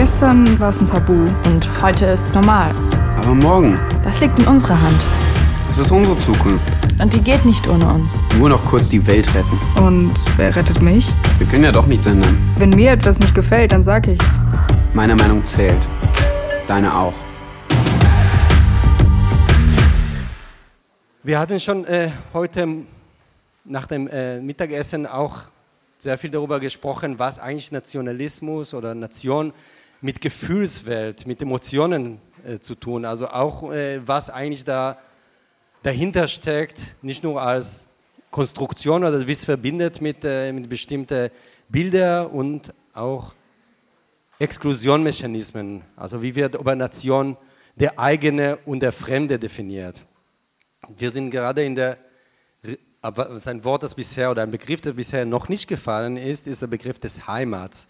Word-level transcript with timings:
Gestern 0.00 0.58
war 0.58 0.70
es 0.70 0.80
ein 0.80 0.86
Tabu 0.86 1.12
und 1.44 1.82
heute 1.82 2.06
ist 2.06 2.20
es 2.20 2.32
normal. 2.32 2.74
Aber 3.18 3.34
morgen, 3.34 3.78
Das 4.02 4.18
liegt 4.18 4.38
in 4.38 4.46
unserer 4.46 4.80
Hand. 4.80 4.96
es 5.68 5.76
ist 5.76 5.92
unsere 5.92 6.16
Zukunft. 6.16 6.72
Und 6.98 7.12
die 7.12 7.20
geht 7.20 7.44
nicht 7.44 7.68
ohne 7.68 7.86
uns. 7.86 8.22
Nur 8.38 8.48
noch 8.48 8.64
kurz 8.64 8.88
die 8.88 9.06
Welt 9.06 9.28
retten. 9.34 9.60
Und 9.78 10.14
wer 10.38 10.56
rettet 10.56 10.80
mich? 10.80 11.12
Wir 11.36 11.46
können 11.48 11.64
ja 11.64 11.72
doch 11.72 11.86
nichts 11.86 12.06
ändern. 12.06 12.38
Wenn 12.56 12.70
mir 12.70 12.92
etwas 12.92 13.20
nicht 13.20 13.34
gefällt, 13.34 13.72
dann 13.72 13.82
sag 13.82 14.06
ich's. 14.06 14.38
Meine 14.94 15.14
Meinung 15.16 15.44
zählt. 15.44 15.86
Deine 16.66 16.96
auch. 16.96 17.12
Wir 21.22 21.38
hatten 21.38 21.60
schon 21.60 21.84
äh, 21.84 22.08
heute 22.32 22.66
nach 23.66 23.84
dem 23.84 24.08
äh, 24.08 24.40
Mittagessen 24.40 25.04
auch 25.06 25.40
sehr 25.98 26.16
viel 26.16 26.30
darüber 26.30 26.58
gesprochen, 26.58 27.18
was 27.18 27.38
eigentlich 27.38 27.70
Nationalismus 27.70 28.72
oder 28.72 28.94
Nation 28.94 29.52
mit 30.00 30.20
Gefühlswelt, 30.20 31.26
mit 31.26 31.42
Emotionen 31.42 32.20
äh, 32.46 32.58
zu 32.58 32.74
tun. 32.74 33.04
Also 33.04 33.28
auch, 33.28 33.70
äh, 33.72 34.00
was 34.06 34.30
eigentlich 34.30 34.64
da 34.64 34.98
dahinter 35.82 36.28
steckt, 36.28 36.96
nicht 37.02 37.22
nur 37.22 37.40
als 37.40 37.86
Konstruktion 38.30 39.04
oder 39.04 39.26
wie 39.26 39.32
es 39.32 39.44
verbindet 39.44 40.00
mit, 40.00 40.24
äh, 40.24 40.52
mit 40.52 40.68
bestimmten 40.68 41.30
Bildern 41.68 42.26
und 42.28 42.72
auch 42.94 43.34
Exklusionmechanismen. 44.38 45.82
Also 45.96 46.22
wie 46.22 46.34
wird 46.34 46.54
über 46.54 46.74
Nation 46.74 47.36
der 47.76 47.98
eigene 47.98 48.58
und 48.64 48.80
der 48.80 48.92
Fremde 48.92 49.38
definiert. 49.38 50.04
Wir 50.96 51.10
sind 51.10 51.30
gerade 51.30 51.64
in 51.64 51.74
der, 51.74 51.98
aber 53.00 53.38
sein 53.38 53.64
Wort, 53.64 53.82
das 53.82 53.94
bisher 53.94 54.30
oder 54.30 54.42
ein 54.42 54.50
Begriff, 54.50 54.80
der 54.80 54.92
bisher 54.92 55.24
noch 55.24 55.48
nicht 55.48 55.68
gefallen 55.68 56.16
ist, 56.16 56.46
ist 56.46 56.62
der 56.62 56.66
Begriff 56.66 56.98
des 56.98 57.26
Heimats. 57.26 57.86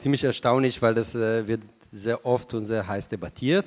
Ziemlich 0.00 0.24
erstaunlich, 0.24 0.80
weil 0.80 0.94
das 0.94 1.14
äh, 1.14 1.46
wird 1.46 1.60
sehr 1.92 2.24
oft 2.24 2.54
und 2.54 2.64
sehr 2.64 2.88
heiß 2.88 3.10
debattiert. 3.10 3.66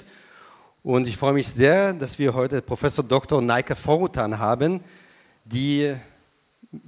Und 0.81 1.07
ich 1.07 1.15
freue 1.15 1.33
mich 1.33 1.47
sehr, 1.47 1.93
dass 1.93 2.17
wir 2.17 2.33
heute 2.33 2.59
Professor 2.63 3.05
Dr. 3.05 3.39
Naike 3.39 3.75
Forutan 3.75 4.39
haben, 4.39 4.81
die 5.45 5.95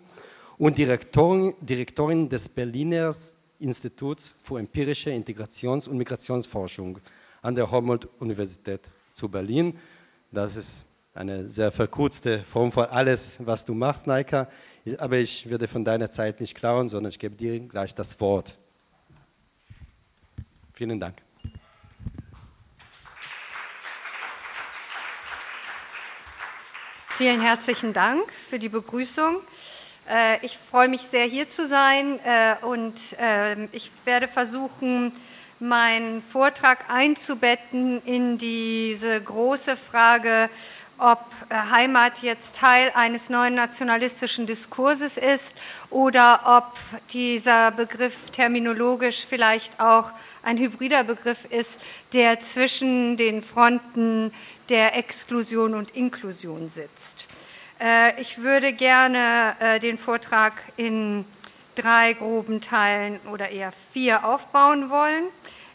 und 0.57 0.77
Direktorin, 0.77 1.53
Direktorin 1.61 2.27
des 2.27 2.49
Berliner 2.49 3.15
Instituts 3.59 4.35
für 4.41 4.59
empirische 4.59 5.11
Integrations- 5.11 5.87
und 5.87 5.97
Migrationsforschung 5.97 6.99
an 7.41 7.55
der 7.55 7.69
Humboldt-Universität 7.69 8.81
zu 9.13 9.29
Berlin. 9.29 9.77
Das 10.31 10.55
ist 10.55 10.87
eine 11.13 11.49
sehr 11.49 11.71
verkürzte 11.71 12.39
Form 12.39 12.71
von 12.71 12.85
alles, 12.85 13.39
was 13.45 13.65
du 13.65 13.73
machst, 13.73 14.07
Naika. 14.07 14.47
Aber 14.97 15.17
ich 15.17 15.49
werde 15.49 15.67
von 15.67 15.85
deiner 15.85 16.09
Zeit 16.09 16.39
nicht 16.39 16.55
klauen, 16.55 16.89
sondern 16.89 17.11
ich 17.11 17.19
gebe 17.19 17.35
dir 17.35 17.59
gleich 17.59 17.93
das 17.93 18.19
Wort. 18.19 18.57
Vielen 20.81 20.99
Dank. 20.99 21.13
Vielen 27.19 27.39
herzlichen 27.39 27.93
Dank 27.93 28.33
für 28.33 28.57
die 28.57 28.67
Begrüßung. 28.67 29.41
Äh, 30.09 30.43
Ich 30.43 30.57
freue 30.57 30.89
mich 30.89 31.01
sehr, 31.01 31.25
hier 31.25 31.47
zu 31.47 31.67
sein 31.67 32.19
äh, 32.25 32.55
und 32.65 32.99
ähm, 33.19 33.69
ich 33.73 33.91
werde 34.05 34.27
versuchen, 34.27 35.13
meinen 35.59 36.23
Vortrag 36.23 36.89
einzubetten 36.89 38.01
in 38.03 38.39
diese 38.39 39.21
große 39.21 39.77
Frage, 39.77 40.49
ob 41.01 41.25
äh, 41.49 41.55
Heimat 41.55 42.21
jetzt 42.21 42.55
Teil 42.55 42.91
eines 42.93 43.29
neuen 43.29 43.55
nationalistischen 43.55 44.45
Diskurses 44.45 45.17
ist 45.17 45.55
oder 45.89 46.41
ob 46.45 46.77
dieser 47.11 47.71
Begriff 47.71 48.29
terminologisch 48.29 49.25
vielleicht 49.27 49.79
auch 49.79 50.11
ein 50.43 50.57
hybrider 50.57 51.03
Begriff 51.03 51.45
ist, 51.45 51.81
der 52.13 52.39
zwischen 52.39 53.17
den 53.17 53.41
Fronten 53.41 54.31
der 54.69 54.95
Exklusion 54.95 55.73
und 55.73 55.91
Inklusion 55.91 56.69
sitzt. 56.69 57.27
Äh, 57.79 58.21
Ich 58.21 58.37
würde 58.37 58.71
gerne 58.71 59.55
äh, 59.59 59.79
den 59.79 59.97
Vortrag 59.97 60.53
in 60.77 61.25
drei 61.75 62.13
groben 62.13 62.61
Teilen 62.61 63.19
oder 63.31 63.49
eher 63.49 63.71
vier 63.93 64.23
aufbauen 64.23 64.89
wollen. 64.89 65.23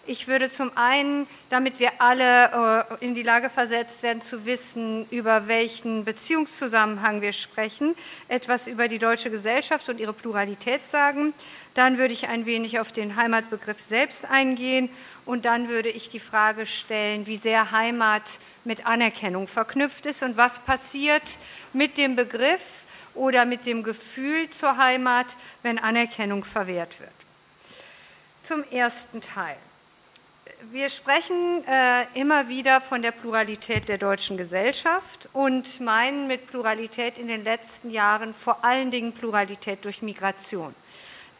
Ich 0.09 0.28
würde 0.28 0.49
zum 0.49 0.71
einen, 0.77 1.27
damit 1.49 1.81
wir 1.81 1.91
alle 1.99 2.87
äh, 3.00 3.05
in 3.05 3.17
die 3.17 3.25
Lage 3.25 3.50
versetzt 3.50 4.05
werden, 4.05 4.21
zu 4.21 4.47
wissen, 4.47 5.05
über 5.11 5.49
welchen 5.49 6.05
Beziehungszusammenhang 6.05 7.22
wir 7.22 7.33
sprechen, 7.33 7.97
etwas 8.28 8.69
über 8.69 8.87
die 8.87 9.00
deutsche 9.00 9.31
Gesellschaft 9.31 9.89
und 9.89 9.99
ihre 9.99 10.12
Pluralität 10.12 10.89
sagen. 10.89 11.34
Dann 11.75 11.99
würde 11.99 12.15
ich 12.15 12.28
ein 12.28 12.47
wenig 12.47 12.78
auf 12.78 12.93
den 12.93 13.16
Heimatbegriff 13.16 13.81
selbst 13.81 14.25
eingehen 14.27 14.91
und 15.25 15.45
dann 15.45 15.69
würde 15.69 15.89
ich 15.89 16.09
die 16.09 16.21
Frage 16.21 16.66
stellen, 16.66 17.27
wie 17.27 17.37
sehr 17.37 17.72
Heimat 17.72 18.39
mit 18.62 18.87
Anerkennung 18.87 19.49
verknüpft 19.49 20.06
ist 20.06 20.22
und 20.22 20.37
was 20.37 20.61
passiert 20.61 21.39
mit 21.72 21.99
dem 21.99 22.15
Begriff 22.15 22.84
oder 23.16 23.45
mit 23.45 23.66
dem 23.66 23.83
Gefühl 23.83 24.50
zur 24.50 24.77
Heimat, 24.77 25.37
wenn 25.65 25.81
Anerkennung 25.81 26.45
verwehrt 26.45 27.00
wird. 27.00 27.11
Zum 28.43 28.62
ersten 28.71 29.21
Teil. 29.21 29.56
Wir 30.72 30.88
sprechen 30.88 31.65
äh, 31.69 32.06
immer 32.15 32.49
wieder 32.49 32.81
von 32.81 33.00
der 33.00 33.12
Pluralität 33.12 33.88
der 33.88 33.99
deutschen 33.99 34.37
Gesellschaft 34.37 35.28
und 35.32 35.81
meinen 35.81 36.27
mit 36.27 36.49
Pluralität 36.49 37.19
in 37.19 37.28
den 37.28 37.44
letzten 37.44 37.91
Jahren 37.91 38.34
vor 38.34 38.65
allen 38.65 38.91
Dingen 38.91 39.12
Pluralität 39.12 39.84
durch 39.84 40.03
Migration. 40.03 40.75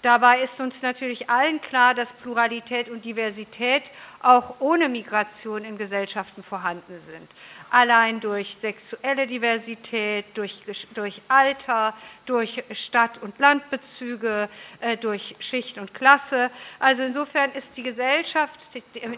Dabei 0.03 0.41
ist 0.41 0.61
uns 0.61 0.83
natürlich 0.83 1.29
allen 1.29 1.61
klar, 1.61 1.95
dass 1.95 2.13
Pluralität 2.13 2.89
und 2.89 3.05
Diversität 3.05 3.91
auch 4.27 4.57
ohne 4.59 4.89
Migration 4.89 5.65
in 5.65 5.79
Gesellschaften 5.79 6.43
vorhanden 6.43 6.99
sind. 6.99 7.31
Allein 7.71 8.19
durch 8.19 8.57
sexuelle 8.57 9.27
Diversität, 9.27 10.25
durch, 10.35 10.65
durch 10.95 11.23
Alter, 11.29 11.95
durch 12.27 12.65
Stadt- 12.73 13.23
und 13.23 13.39
Landbezüge, 13.39 14.49
äh, 14.81 14.97
durch 14.97 15.37
Schicht 15.39 15.79
und 15.79 15.95
Klasse. 15.95 16.51
Also 16.81 17.05
insofern 17.05 17.53
ist 17.53 17.77
die 17.77 17.85
Gesellschaft 17.85 18.61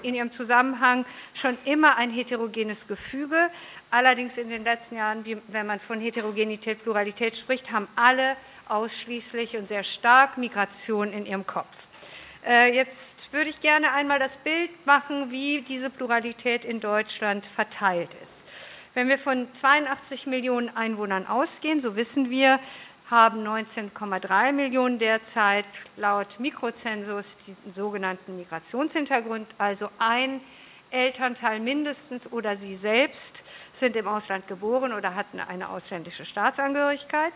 in 0.03 0.15
ihrem 0.15 0.31
Zusammenhang 0.31 1.07
schon 1.33 1.57
immer 1.65 1.97
ein 1.97 2.11
heterogenes 2.11 2.87
Gefüge. 2.87 3.51
Allerdings 3.91 4.37
in 4.37 4.51
den 4.51 4.63
letzten 4.63 4.97
Jahren, 4.97 5.25
wenn 5.47 5.67
man 5.67 5.81
von 5.81 6.01
Heterogenität, 6.01 6.83
Pluralität 6.83 7.35
spricht, 7.35 7.73
haben 7.73 7.89
alle 7.97 8.37
ausschließlich 8.69 9.57
und 9.57 9.67
sehr 9.67 9.85
stark 9.85 10.37
Migration 10.37 11.15
in 11.15 11.25
ihrem 11.25 11.47
Kopf. 11.47 11.88
Äh, 12.49 12.75
Jetzt 12.75 13.31
würde 13.35 13.51
ich 13.51 13.61
gerne 13.61 13.93
einmal 13.93 14.19
das 14.19 14.39
Bild 14.39 14.71
machen, 14.87 15.31
wie 15.31 15.61
diese 15.61 15.91
Pluralität 15.91 16.65
in 16.65 16.81
Deutschland 16.81 17.45
verteilt 17.45 18.17
ist. 18.25 18.47
Wenn 18.95 19.09
wir 19.09 19.19
von 19.19 19.53
82 19.53 20.27
Millionen 20.27 20.75
Einwohnern 20.75 21.27
ausgehen, 21.27 21.79
so 21.79 21.95
wissen 21.95 22.31
wir, 22.31 22.59
haben 23.11 23.47
19,3 23.47 24.53
Millionen 24.53 24.99
derzeit 24.99 25.67
laut 25.97 26.41
Mikrozensus 26.41 27.37
diesen 27.37 27.75
sogenannten 27.75 28.37
Migrationshintergrund, 28.37 29.47
also 29.59 29.91
ein 29.99 30.41
Elternteil 30.91 31.61
mindestens 31.61 32.33
oder 32.33 32.57
sie 32.57 32.77
selbst 32.77 33.45
sind 33.75 33.95
im 33.95 34.09
Ausland 34.09 34.49
geboren 34.49 34.95
oder 34.95 35.15
hatten 35.15 35.39
eine 35.39 35.69
ausländische 35.69 36.25
Staatsangehörigkeit. 36.25 37.33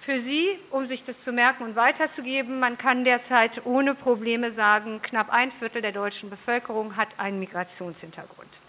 Für 0.00 0.18
Sie, 0.18 0.58
um 0.70 0.86
sich 0.86 1.04
das 1.04 1.22
zu 1.22 1.30
merken 1.30 1.62
und 1.62 1.76
weiterzugeben, 1.76 2.58
man 2.58 2.78
kann 2.78 3.04
derzeit 3.04 3.66
ohne 3.66 3.94
Probleme 3.94 4.50
sagen, 4.50 5.02
knapp 5.02 5.28
ein 5.30 5.50
Viertel 5.50 5.82
der 5.82 5.92
deutschen 5.92 6.30
Bevölkerung 6.30 6.96
hat 6.96 7.08
einen 7.18 7.38
Migrationshintergrund. 7.38 8.60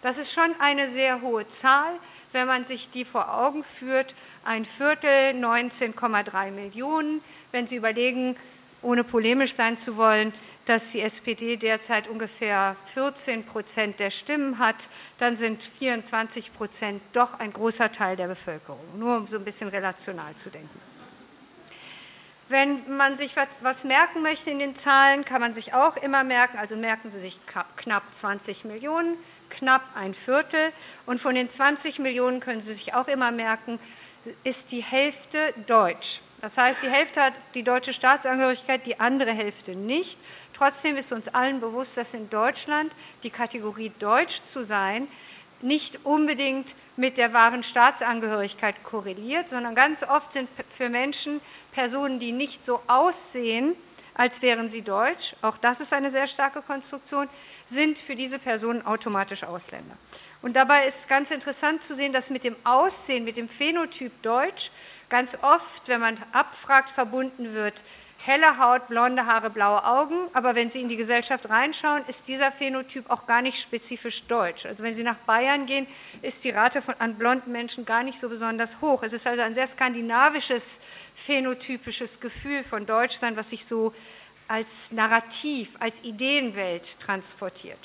Das 0.00 0.16
ist 0.16 0.32
schon 0.32 0.54
eine 0.60 0.86
sehr 0.86 1.22
hohe 1.22 1.48
Zahl, 1.48 1.98
wenn 2.30 2.46
man 2.46 2.64
sich 2.64 2.88
die 2.88 3.04
vor 3.04 3.34
Augen 3.36 3.64
führt. 3.64 4.14
Ein 4.44 4.64
Viertel, 4.64 5.32
19,3 5.34 6.52
Millionen. 6.52 7.20
Wenn 7.50 7.66
Sie 7.66 7.74
überlegen, 7.74 8.36
ohne 8.80 9.02
polemisch 9.02 9.54
sein 9.54 9.76
zu 9.76 9.96
wollen, 9.96 10.32
dass 10.66 10.90
die 10.90 11.00
SPD 11.00 11.56
derzeit 11.56 12.08
ungefähr 12.08 12.76
14 12.92 13.46
Prozent 13.46 14.00
der 14.00 14.10
Stimmen 14.10 14.58
hat, 14.58 14.88
dann 15.18 15.36
sind 15.36 15.62
24 15.62 16.52
Prozent 16.52 17.00
doch 17.12 17.38
ein 17.38 17.52
großer 17.52 17.90
Teil 17.90 18.16
der 18.16 18.26
Bevölkerung. 18.26 18.80
Nur 18.98 19.16
um 19.16 19.26
so 19.26 19.38
ein 19.38 19.44
bisschen 19.44 19.68
relational 19.68 20.34
zu 20.34 20.50
denken. 20.50 20.80
Wenn 22.48 22.96
man 22.96 23.16
sich 23.16 23.34
was 23.60 23.82
merken 23.82 24.22
möchte 24.22 24.50
in 24.50 24.60
den 24.60 24.76
Zahlen, 24.76 25.24
kann 25.24 25.40
man 25.40 25.52
sich 25.52 25.74
auch 25.74 25.96
immer 25.96 26.22
merken, 26.22 26.58
also 26.58 26.76
merken 26.76 27.10
Sie 27.10 27.18
sich 27.18 27.40
knapp 27.76 28.14
20 28.14 28.64
Millionen, 28.64 29.16
knapp 29.50 29.82
ein 29.96 30.14
Viertel. 30.14 30.72
Und 31.06 31.20
von 31.20 31.34
den 31.34 31.50
20 31.50 31.98
Millionen 31.98 32.38
können 32.38 32.60
Sie 32.60 32.72
sich 32.72 32.94
auch 32.94 33.08
immer 33.08 33.32
merken, 33.32 33.80
ist 34.44 34.70
die 34.70 34.82
Hälfte 34.82 35.38
deutsch. 35.66 36.20
Das 36.46 36.58
heißt, 36.58 36.84
die 36.84 36.88
Hälfte 36.88 37.20
hat 37.20 37.32
die 37.56 37.64
deutsche 37.64 37.92
Staatsangehörigkeit, 37.92 38.86
die 38.86 39.00
andere 39.00 39.32
Hälfte 39.32 39.74
nicht. 39.74 40.20
Trotzdem 40.54 40.96
ist 40.96 41.10
uns 41.10 41.26
allen 41.26 41.58
bewusst, 41.58 41.96
dass 41.96 42.14
in 42.14 42.30
Deutschland 42.30 42.92
die 43.24 43.30
Kategorie 43.30 43.90
Deutsch 43.98 44.42
zu 44.42 44.62
sein 44.62 45.08
nicht 45.60 45.98
unbedingt 46.04 46.76
mit 46.94 47.18
der 47.18 47.32
wahren 47.32 47.64
Staatsangehörigkeit 47.64 48.84
korreliert, 48.84 49.48
sondern 49.48 49.74
ganz 49.74 50.04
oft 50.04 50.30
sind 50.30 50.48
für 50.70 50.88
Menschen 50.88 51.40
Personen, 51.72 52.20
die 52.20 52.30
nicht 52.30 52.64
so 52.64 52.80
aussehen, 52.86 53.74
als 54.14 54.40
wären 54.40 54.68
sie 54.68 54.82
deutsch, 54.82 55.34
auch 55.42 55.58
das 55.58 55.80
ist 55.80 55.92
eine 55.92 56.12
sehr 56.12 56.28
starke 56.28 56.62
Konstruktion, 56.62 57.28
sind 57.64 57.98
für 57.98 58.14
diese 58.14 58.38
Personen 58.38 58.86
automatisch 58.86 59.42
Ausländer. 59.42 59.96
Und 60.46 60.54
dabei 60.54 60.86
ist 60.86 61.08
ganz 61.08 61.32
interessant 61.32 61.82
zu 61.82 61.92
sehen, 61.92 62.12
dass 62.12 62.30
mit 62.30 62.44
dem 62.44 62.54
Aussehen, 62.62 63.24
mit 63.24 63.36
dem 63.36 63.48
Phänotyp 63.48 64.12
Deutsch 64.22 64.70
ganz 65.08 65.36
oft, 65.42 65.88
wenn 65.88 66.00
man 66.00 66.14
abfragt, 66.30 66.88
verbunden 66.88 67.52
wird 67.52 67.82
helle 68.24 68.56
Haut, 68.60 68.86
blonde 68.86 69.26
Haare, 69.26 69.50
blaue 69.50 69.84
Augen, 69.84 70.28
aber 70.34 70.54
wenn 70.54 70.70
Sie 70.70 70.80
in 70.80 70.88
die 70.88 70.96
Gesellschaft 70.96 71.50
reinschauen, 71.50 72.04
ist 72.06 72.28
dieser 72.28 72.52
Phänotyp 72.52 73.10
auch 73.10 73.26
gar 73.26 73.42
nicht 73.42 73.60
spezifisch 73.60 74.22
deutsch. 74.28 74.66
Also 74.66 74.84
wenn 74.84 74.94
Sie 74.94 75.02
nach 75.02 75.16
Bayern 75.16 75.66
gehen, 75.66 75.88
ist 76.22 76.44
die 76.44 76.50
Rate 76.50 76.80
von, 76.80 76.94
an 77.00 77.16
blonden 77.16 77.50
Menschen 77.50 77.84
gar 77.84 78.04
nicht 78.04 78.20
so 78.20 78.28
besonders 78.28 78.80
hoch. 78.80 79.02
Es 79.02 79.12
ist 79.12 79.26
also 79.26 79.42
ein 79.42 79.54
sehr 79.56 79.66
skandinavisches, 79.66 80.78
phänotypisches 81.16 82.20
Gefühl 82.20 82.62
von 82.62 82.86
Deutschland, 82.86 83.36
was 83.36 83.50
sich 83.50 83.64
so 83.64 83.92
als 84.46 84.92
Narrativ, 84.92 85.70
als 85.80 86.04
Ideenwelt 86.04 87.00
transportiert. 87.00 87.80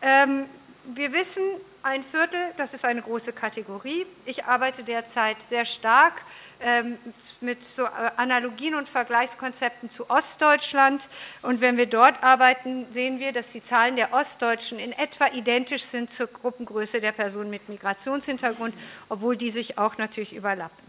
Ähm, 0.00 0.46
wir 0.86 1.12
wissen, 1.12 1.42
ein 1.82 2.02
Viertel, 2.02 2.40
das 2.56 2.72
ist 2.72 2.84
eine 2.84 3.02
große 3.02 3.32
Kategorie. 3.32 4.06
Ich 4.24 4.46
arbeite 4.46 4.82
derzeit 4.82 5.42
sehr 5.42 5.66
stark 5.66 6.22
ähm, 6.60 6.96
mit 7.42 7.62
so 7.62 7.84
äh, 7.84 7.88
Analogien 8.16 8.74
und 8.74 8.88
Vergleichskonzepten 8.88 9.90
zu 9.90 10.08
Ostdeutschland. 10.08 11.08
Und 11.42 11.60
wenn 11.60 11.76
wir 11.76 11.86
dort 11.86 12.22
arbeiten, 12.22 12.86
sehen 12.90 13.20
wir, 13.20 13.32
dass 13.32 13.52
die 13.52 13.62
Zahlen 13.62 13.96
der 13.96 14.14
Ostdeutschen 14.14 14.78
in 14.78 14.92
etwa 14.92 15.26
identisch 15.34 15.84
sind 15.84 16.10
zur 16.10 16.26
Gruppengröße 16.26 17.00
der 17.00 17.12
Personen 17.12 17.50
mit 17.50 17.68
Migrationshintergrund, 17.68 18.74
obwohl 19.10 19.36
die 19.36 19.50
sich 19.50 19.76
auch 19.76 19.98
natürlich 19.98 20.34
überlappen. 20.34 20.83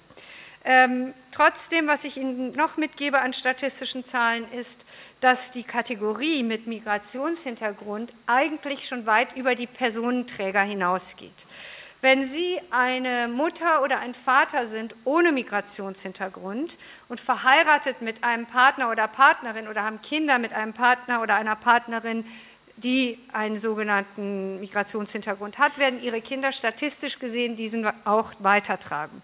Ähm, 0.68 1.14
trotzdem, 1.32 1.86
was 1.86 2.04
ich 2.06 2.18
Ihnen 2.18 2.52
noch 2.52 2.76
mitgebe 2.76 3.22
an 3.22 3.34
statistischen 3.34 4.04
Zahlen, 4.04 4.52
ist, 4.52 4.84
dass 5.22 5.52
die 5.52 5.64
Kategorie 5.64 6.42
mit 6.42 6.66
Migrationshintergrund 6.66 8.12
eigentlich 8.26 8.88
schon 8.88 9.06
weit 9.06 9.38
über 9.38 9.54
die 9.54 9.68
Personenträger 9.68 10.62
hinausgeht. 10.62 11.46
Wenn 12.02 12.26
Sie 12.26 12.60
eine 12.72 13.28
Mutter 13.28 13.84
oder 13.84 14.00
ein 14.00 14.16
Vater 14.16 14.66
sind 14.66 14.96
ohne 15.06 15.32
Migrationshintergrund 15.32 16.78
und 17.10 17.20
verheiratet 17.20 18.02
mit 18.02 18.24
einem 18.24 18.48
Partner 18.48 18.90
oder 18.90 19.08
Partnerin 19.08 19.68
oder 19.68 19.84
haben 19.84 20.02
Kinder 20.02 20.40
mit 20.40 20.54
einem 20.54 20.74
Partner 20.74 21.22
oder 21.22 21.36
einer 21.36 21.56
Partnerin, 21.56 22.26
die 22.78 23.20
einen 23.32 23.56
sogenannten 23.56 24.60
Migrationshintergrund 24.60 25.58
hat, 25.60 25.78
werden 25.78 26.02
Ihre 26.02 26.22
Kinder 26.22 26.52
statistisch 26.52 27.20
gesehen 27.20 27.56
diesen 27.56 27.88
auch 28.06 28.34
weitertragen. 28.40 29.22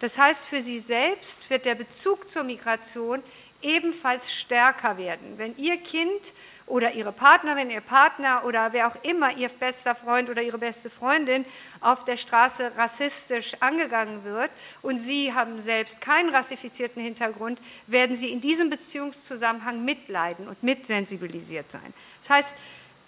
Das 0.00 0.18
heißt, 0.18 0.46
für 0.46 0.60
sie 0.60 0.78
selbst 0.78 1.48
wird 1.50 1.66
der 1.66 1.74
Bezug 1.74 2.28
zur 2.28 2.42
Migration 2.42 3.22
ebenfalls 3.62 4.32
stärker 4.32 4.96
werden. 4.96 5.34
Wenn 5.36 5.56
Ihr 5.58 5.76
Kind 5.76 6.32
oder 6.66 6.94
Ihre 6.94 7.12
Partnerin, 7.12 7.70
Ihr 7.70 7.80
Partner 7.80 8.44
oder 8.44 8.72
wer 8.72 8.88
auch 8.88 8.96
immer, 9.02 9.36
Ihr 9.36 9.48
bester 9.48 9.94
Freund 9.94 10.30
oder 10.30 10.42
Ihre 10.42 10.58
beste 10.58 10.88
Freundin 10.88 11.44
auf 11.80 12.04
der 12.04 12.16
Straße 12.16 12.72
rassistisch 12.76 13.54
angegangen 13.60 14.24
wird 14.24 14.50
und 14.82 14.98
Sie 14.98 15.34
haben 15.34 15.60
selbst 15.60 16.00
keinen 16.00 16.30
rassifizierten 16.30 17.02
Hintergrund, 17.02 17.60
werden 17.86 18.16
Sie 18.16 18.30
in 18.30 18.40
diesem 18.40 18.70
Beziehungszusammenhang 18.70 19.84
mitleiden 19.84 20.48
und 20.48 20.62
mitsensibilisiert 20.62 21.70
sein. 21.70 21.92
Das 22.20 22.30
heißt, 22.30 22.56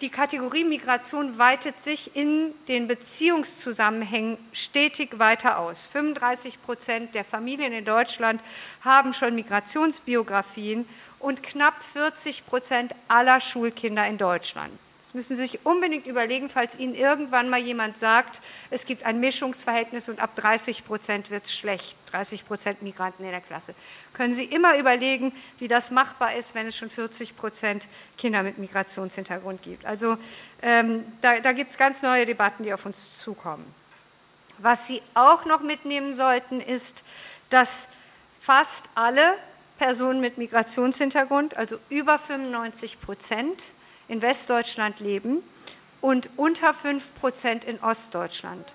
die 0.03 0.09
Kategorie 0.09 0.65
Migration 0.65 1.39
weitet 1.39 1.79
sich 1.79 2.13
in 2.13 2.53
den 2.67 2.89
Beziehungszusammenhängen 2.89 4.37
stetig 4.51 5.17
weiter 5.17 5.59
aus. 5.59 5.85
35 5.85 6.61
Prozent 6.61 7.15
der 7.15 7.23
Familien 7.23 7.71
in 7.71 7.85
Deutschland 7.85 8.41
haben 8.81 9.13
schon 9.13 9.33
Migrationsbiografien 9.33 10.85
und 11.19 11.41
knapp 11.41 11.81
40 11.81 12.45
Prozent 12.45 12.93
aller 13.07 13.39
Schulkinder 13.39 14.05
in 14.05 14.17
Deutschland 14.17 14.77
müssen 15.13 15.35
Sie 15.37 15.43
sich 15.43 15.65
unbedingt 15.65 16.07
überlegen, 16.07 16.49
falls 16.49 16.77
Ihnen 16.77 16.95
irgendwann 16.95 17.49
mal 17.49 17.59
jemand 17.59 17.97
sagt, 17.97 18.41
es 18.69 18.85
gibt 18.85 19.03
ein 19.03 19.19
Mischungsverhältnis 19.19 20.09
und 20.09 20.19
ab 20.19 20.35
30 20.35 20.85
Prozent 20.85 21.29
wird 21.29 21.45
es 21.45 21.53
schlecht, 21.53 21.97
30 22.11 22.45
Prozent 22.45 22.81
Migranten 22.81 23.23
in 23.23 23.31
der 23.31 23.41
Klasse. 23.41 23.75
Können 24.13 24.33
Sie 24.33 24.45
immer 24.45 24.77
überlegen, 24.77 25.31
wie 25.59 25.67
das 25.67 25.91
machbar 25.91 26.35
ist, 26.35 26.55
wenn 26.55 26.67
es 26.67 26.75
schon 26.75 26.89
40 26.89 27.35
Prozent 27.35 27.87
Kinder 28.17 28.43
mit 28.43 28.57
Migrationshintergrund 28.57 29.61
gibt. 29.61 29.85
Also 29.85 30.17
ähm, 30.61 31.05
da, 31.21 31.39
da 31.39 31.51
gibt 31.51 31.71
es 31.71 31.77
ganz 31.77 32.01
neue 32.01 32.25
Debatten, 32.25 32.63
die 32.63 32.73
auf 32.73 32.85
uns 32.85 33.19
zukommen. 33.19 33.65
Was 34.57 34.87
Sie 34.87 35.01
auch 35.13 35.45
noch 35.45 35.61
mitnehmen 35.61 36.13
sollten, 36.13 36.59
ist, 36.59 37.03
dass 37.49 37.87
fast 38.41 38.85
alle 38.95 39.37
Personen 39.77 40.21
mit 40.21 40.37
Migrationshintergrund, 40.37 41.57
also 41.57 41.77
über 41.89 42.19
95 42.19 43.01
Prozent, 43.01 43.73
in 44.07 44.21
Westdeutschland 44.21 44.99
leben 44.99 45.43
und 46.01 46.29
unter 46.35 46.73
5 46.73 47.15
Prozent 47.15 47.65
in 47.65 47.79
Ostdeutschland. 47.81 48.73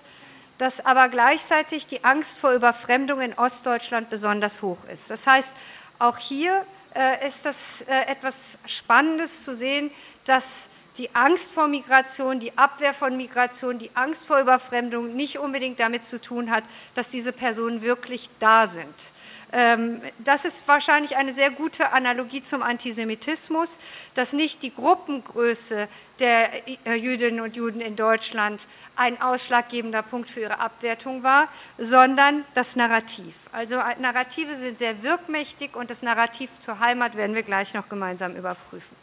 Dass 0.57 0.85
aber 0.85 1.09
gleichzeitig 1.09 1.87
die 1.87 2.03
Angst 2.03 2.39
vor 2.39 2.51
Überfremdung 2.51 3.21
in 3.21 3.33
Ostdeutschland 3.33 4.09
besonders 4.09 4.61
hoch 4.61 4.83
ist. 4.91 5.09
Das 5.09 5.27
heißt, 5.27 5.53
auch 5.99 6.17
hier 6.17 6.65
äh, 6.95 7.27
ist 7.27 7.45
das 7.45 7.81
äh, 7.81 8.07
etwas 8.07 8.57
Spannendes 8.65 9.43
zu 9.43 9.53
sehen, 9.53 9.91
dass 10.25 10.69
die 10.99 11.15
Angst 11.15 11.53
vor 11.53 11.69
Migration, 11.69 12.39
die 12.39 12.57
Abwehr 12.57 12.93
von 12.93 13.15
Migration, 13.15 13.77
die 13.79 13.89
Angst 13.93 14.27
vor 14.27 14.39
Überfremdung 14.39 15.15
nicht 15.15 15.39
unbedingt 15.39 15.79
damit 15.79 16.03
zu 16.03 16.21
tun 16.21 16.51
hat, 16.51 16.65
dass 16.93 17.07
diese 17.07 17.31
Personen 17.31 17.81
wirklich 17.81 18.29
da 18.39 18.67
sind. 18.67 19.13
Ähm, 19.53 20.01
das 20.19 20.43
ist 20.43 20.67
wahrscheinlich 20.67 21.15
eine 21.15 21.31
sehr 21.31 21.51
gute 21.51 21.93
Analogie 21.93 22.41
zum 22.41 22.61
Antisemitismus, 22.61 23.79
dass 24.13 24.33
nicht 24.33 24.61
die 24.61 24.75
Gruppengröße 24.75 25.87
der 26.19 26.67
äh, 26.85 26.95
Jüdinnen 26.95 27.39
und 27.39 27.55
Juden 27.55 27.79
in 27.79 27.95
Deutschland 27.95 28.67
ein 28.97 29.19
ausschlaggebender 29.21 30.03
Punkt 30.03 30.29
für 30.29 30.41
ihre 30.41 30.59
Abwertung 30.59 31.23
war, 31.23 31.47
sondern 31.77 32.43
das 32.53 32.75
Narrativ. 32.75 33.33
Also 33.53 33.75
äh, 33.75 33.95
Narrative 33.99 34.55
sind 34.55 34.77
sehr 34.77 35.01
wirkmächtig 35.01 35.77
und 35.77 35.89
das 35.89 36.01
Narrativ 36.01 36.59
zur 36.59 36.79
Heimat 36.79 37.15
werden 37.15 37.35
wir 37.35 37.43
gleich 37.43 37.73
noch 37.73 37.87
gemeinsam 37.87 38.35
überprüfen. 38.35 38.95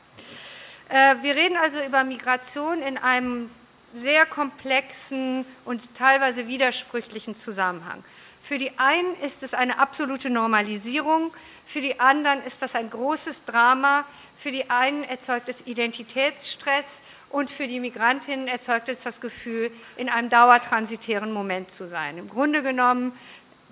Äh, 0.88 1.16
wir 1.22 1.34
reden 1.34 1.56
also 1.56 1.82
über 1.84 2.04
Migration 2.04 2.82
in 2.82 2.98
einem 2.98 3.50
sehr 3.94 4.26
komplexen 4.26 5.46
und 5.64 5.94
teilweise 5.94 6.48
widersprüchlichen 6.48 7.34
Zusammenhang. 7.34 8.04
Für 8.42 8.58
die 8.58 8.70
einen 8.78 9.16
ist 9.24 9.42
es 9.42 9.54
eine 9.54 9.80
absolute 9.80 10.30
Normalisierung, 10.30 11.32
für 11.66 11.80
die 11.80 11.98
anderen 11.98 12.40
ist 12.42 12.62
das 12.62 12.76
ein 12.76 12.90
großes 12.90 13.44
Drama, 13.44 14.04
für 14.36 14.52
die 14.52 14.70
einen 14.70 15.02
erzeugt 15.02 15.48
es 15.48 15.66
Identitätsstress 15.66 17.02
und 17.30 17.50
für 17.50 17.66
die 17.66 17.80
Migrantinnen 17.80 18.46
erzeugt 18.46 18.88
es 18.88 19.02
das 19.02 19.20
Gefühl, 19.20 19.72
in 19.96 20.08
einem 20.08 20.28
dauertransitären 20.28 21.32
Moment 21.32 21.72
zu 21.72 21.88
sein. 21.88 22.18
Im 22.18 22.28
Grunde 22.28 22.62
genommen 22.62 23.12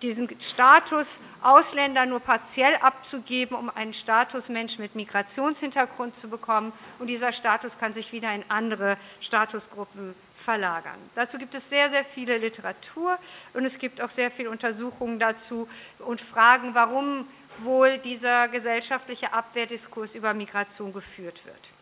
diesen 0.05 0.29
Status 0.41 1.21
Ausländer 1.43 2.07
nur 2.07 2.21
partiell 2.21 2.75
abzugeben, 2.77 3.57
um 3.57 3.71
einen 3.71 3.95
Status 3.95 4.49
Mensch 4.49 4.79
mit 4.79 4.95
Migrationshintergrund 4.95 6.15
zu 6.15 6.29
bekommen. 6.29 6.73
Und 6.99 7.09
dieser 7.09 7.33
Status 7.33 7.79
kann 7.79 7.93
sich 7.93 8.13
wieder 8.13 8.33
in 8.35 8.45
andere 8.49 8.97
Statusgruppen 9.21 10.15
verlagern. 10.35 10.99
Dazu 11.15 11.39
gibt 11.39 11.55
es 11.55 11.69
sehr, 11.69 11.91
sehr 11.91 12.05
viele 12.05 12.39
Literatur 12.39 13.19
und 13.55 13.65
es 13.65 13.79
gibt 13.79 14.01
auch 14.01 14.11
sehr 14.11 14.31
viele 14.31 14.51
Untersuchungen 14.51 15.19
dazu 15.19 15.69
und 16.01 16.21
Fragen, 16.21 16.75
warum 16.75 17.27
wohl 17.59 17.99
dieser 17.99 18.49
gesellschaftliche 18.49 19.33
Abwehrdiskurs 19.33 20.15
über 20.15 20.35
Migration 20.35 20.93
geführt 20.93 21.45
wird. 21.47 21.74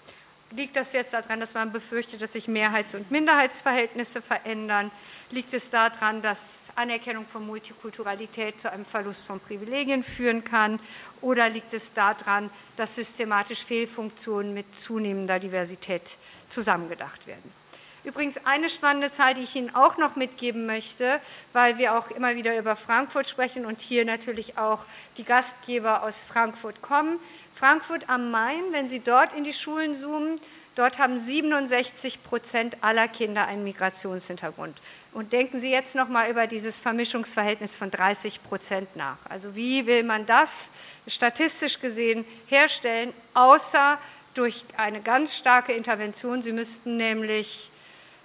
Liegt 0.54 0.76
das 0.76 0.92
jetzt 0.92 1.14
daran, 1.14 1.40
dass 1.40 1.54
man 1.54 1.72
befürchtet, 1.72 2.20
dass 2.20 2.32
sich 2.34 2.46
Mehrheits- 2.46 2.94
und 2.94 3.10
Minderheitsverhältnisse 3.10 4.20
verändern? 4.20 4.90
Liegt 5.30 5.54
es 5.54 5.70
daran, 5.70 6.20
dass 6.20 6.70
Anerkennung 6.74 7.26
von 7.26 7.46
Multikulturalität 7.46 8.60
zu 8.60 8.70
einem 8.70 8.84
Verlust 8.84 9.24
von 9.24 9.40
Privilegien 9.40 10.02
führen 10.02 10.44
kann? 10.44 10.78
Oder 11.22 11.48
liegt 11.48 11.72
es 11.72 11.94
daran, 11.94 12.50
dass 12.76 12.96
systematisch 12.96 13.64
Fehlfunktionen 13.64 14.52
mit 14.52 14.74
zunehmender 14.74 15.38
Diversität 15.38 16.18
zusammengedacht 16.50 17.26
werden? 17.26 17.61
Übrigens 18.04 18.38
eine 18.44 18.68
spannende 18.68 19.10
Zahl, 19.10 19.34
die 19.34 19.42
ich 19.42 19.54
Ihnen 19.54 19.74
auch 19.74 19.96
noch 19.96 20.16
mitgeben 20.16 20.66
möchte, 20.66 21.20
weil 21.52 21.78
wir 21.78 21.96
auch 21.96 22.10
immer 22.10 22.34
wieder 22.34 22.58
über 22.58 22.76
Frankfurt 22.76 23.28
sprechen 23.28 23.64
und 23.64 23.80
hier 23.80 24.04
natürlich 24.04 24.58
auch 24.58 24.84
die 25.16 25.24
Gastgeber 25.24 26.02
aus 26.02 26.24
Frankfurt 26.24 26.82
kommen. 26.82 27.18
Frankfurt 27.54 28.08
am 28.08 28.30
Main, 28.30 28.62
wenn 28.72 28.88
Sie 28.88 29.00
dort 29.00 29.32
in 29.32 29.44
die 29.44 29.52
Schulen 29.52 29.94
zoomen, 29.94 30.40
Dort 30.74 30.98
haben 30.98 31.18
67 31.18 32.22
Prozent 32.22 32.78
aller 32.80 33.06
Kinder 33.06 33.46
einen 33.46 33.62
Migrationshintergrund. 33.62 34.74
Und 35.12 35.34
denken 35.34 35.58
Sie 35.58 35.70
jetzt 35.70 35.94
noch 35.94 36.08
mal 36.08 36.30
über 36.30 36.46
dieses 36.46 36.80
Vermischungsverhältnis 36.80 37.76
von 37.76 37.90
30 37.90 38.42
Prozent 38.42 38.96
nach. 38.96 39.18
Also 39.28 39.54
wie 39.54 39.86
will 39.86 40.02
man 40.02 40.24
das 40.24 40.70
statistisch 41.06 41.80
gesehen 41.80 42.24
herstellen, 42.46 43.12
außer 43.34 43.98
durch 44.32 44.64
eine 44.78 45.02
ganz 45.02 45.36
starke 45.36 45.74
Intervention? 45.74 46.40
Sie 46.40 46.52
müssten 46.52 46.96
nämlich 46.96 47.70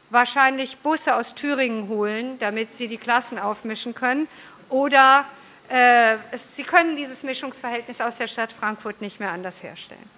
wahrscheinlich 0.09 0.77
Busse 0.77 1.15
aus 1.15 1.35
Thüringen 1.35 1.87
holen, 1.89 2.37
damit 2.39 2.71
Sie 2.71 2.87
die 2.87 2.97
Klassen 2.97 3.39
aufmischen 3.39 3.93
können. 3.93 4.27
Oder 4.69 5.25
äh, 5.69 6.17
Sie 6.35 6.63
können 6.63 6.95
dieses 6.95 7.23
Mischungsverhältnis 7.23 8.01
aus 8.01 8.17
der 8.17 8.27
Stadt 8.27 8.53
Frankfurt 8.53 9.01
nicht 9.01 9.19
mehr 9.19 9.31
anders 9.31 9.63
herstellen. 9.63 10.09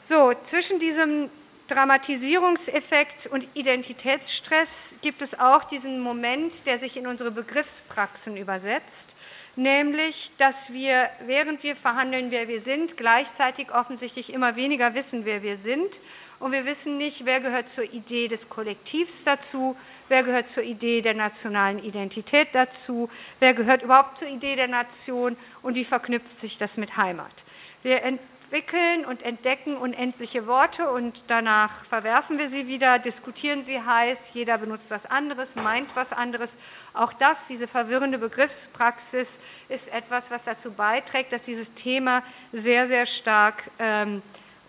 So, 0.00 0.32
zwischen 0.44 0.78
diesem 0.78 1.30
Dramatisierungseffekt 1.68 3.26
und 3.26 3.46
Identitätsstress 3.52 4.96
gibt 5.02 5.20
es 5.20 5.38
auch 5.38 5.64
diesen 5.64 6.00
Moment, 6.00 6.66
der 6.66 6.78
sich 6.78 6.96
in 6.96 7.06
unsere 7.06 7.30
Begriffspraxen 7.30 8.38
übersetzt, 8.38 9.16
nämlich, 9.54 10.32
dass 10.38 10.72
wir, 10.72 11.10
während 11.26 11.62
wir 11.62 11.76
verhandeln, 11.76 12.30
wer 12.30 12.48
wir 12.48 12.58
sind, 12.58 12.96
gleichzeitig 12.96 13.70
offensichtlich 13.70 14.32
immer 14.32 14.56
weniger 14.56 14.94
wissen, 14.94 15.26
wer 15.26 15.42
wir 15.42 15.58
sind. 15.58 16.00
Und 16.40 16.52
wir 16.52 16.64
wissen 16.64 16.98
nicht, 16.98 17.26
wer 17.26 17.40
gehört 17.40 17.68
zur 17.68 17.84
Idee 17.84 18.28
des 18.28 18.48
Kollektivs 18.48 19.24
dazu, 19.24 19.76
wer 20.08 20.22
gehört 20.22 20.46
zur 20.46 20.62
Idee 20.62 21.02
der 21.02 21.14
nationalen 21.14 21.82
Identität 21.82 22.48
dazu, 22.52 23.10
wer 23.40 23.54
gehört 23.54 23.82
überhaupt 23.82 24.18
zur 24.18 24.28
Idee 24.28 24.54
der 24.54 24.68
Nation 24.68 25.36
und 25.62 25.74
wie 25.74 25.84
verknüpft 25.84 26.38
sich 26.38 26.56
das 26.56 26.76
mit 26.76 26.96
Heimat. 26.96 27.44
Wir 27.82 28.04
entwickeln 28.04 29.04
und 29.04 29.24
entdecken 29.24 29.76
unendliche 29.76 30.46
Worte 30.46 30.88
und 30.90 31.24
danach 31.26 31.84
verwerfen 31.84 32.38
wir 32.38 32.48
sie 32.48 32.68
wieder, 32.68 33.00
diskutieren 33.00 33.62
sie 33.62 33.82
heiß, 33.82 34.32
jeder 34.32 34.58
benutzt 34.58 34.92
was 34.92 35.06
anderes, 35.06 35.56
meint 35.56 35.96
was 35.96 36.12
anderes. 36.12 36.56
Auch 36.94 37.12
das, 37.12 37.48
diese 37.48 37.66
verwirrende 37.66 38.18
Begriffspraxis, 38.18 39.40
ist 39.68 39.92
etwas, 39.92 40.30
was 40.30 40.44
dazu 40.44 40.70
beiträgt, 40.70 41.32
dass 41.32 41.42
dieses 41.42 41.74
Thema 41.74 42.22
sehr, 42.52 42.86
sehr 42.86 43.06
stark 43.06 43.72
ähm, 43.80 44.22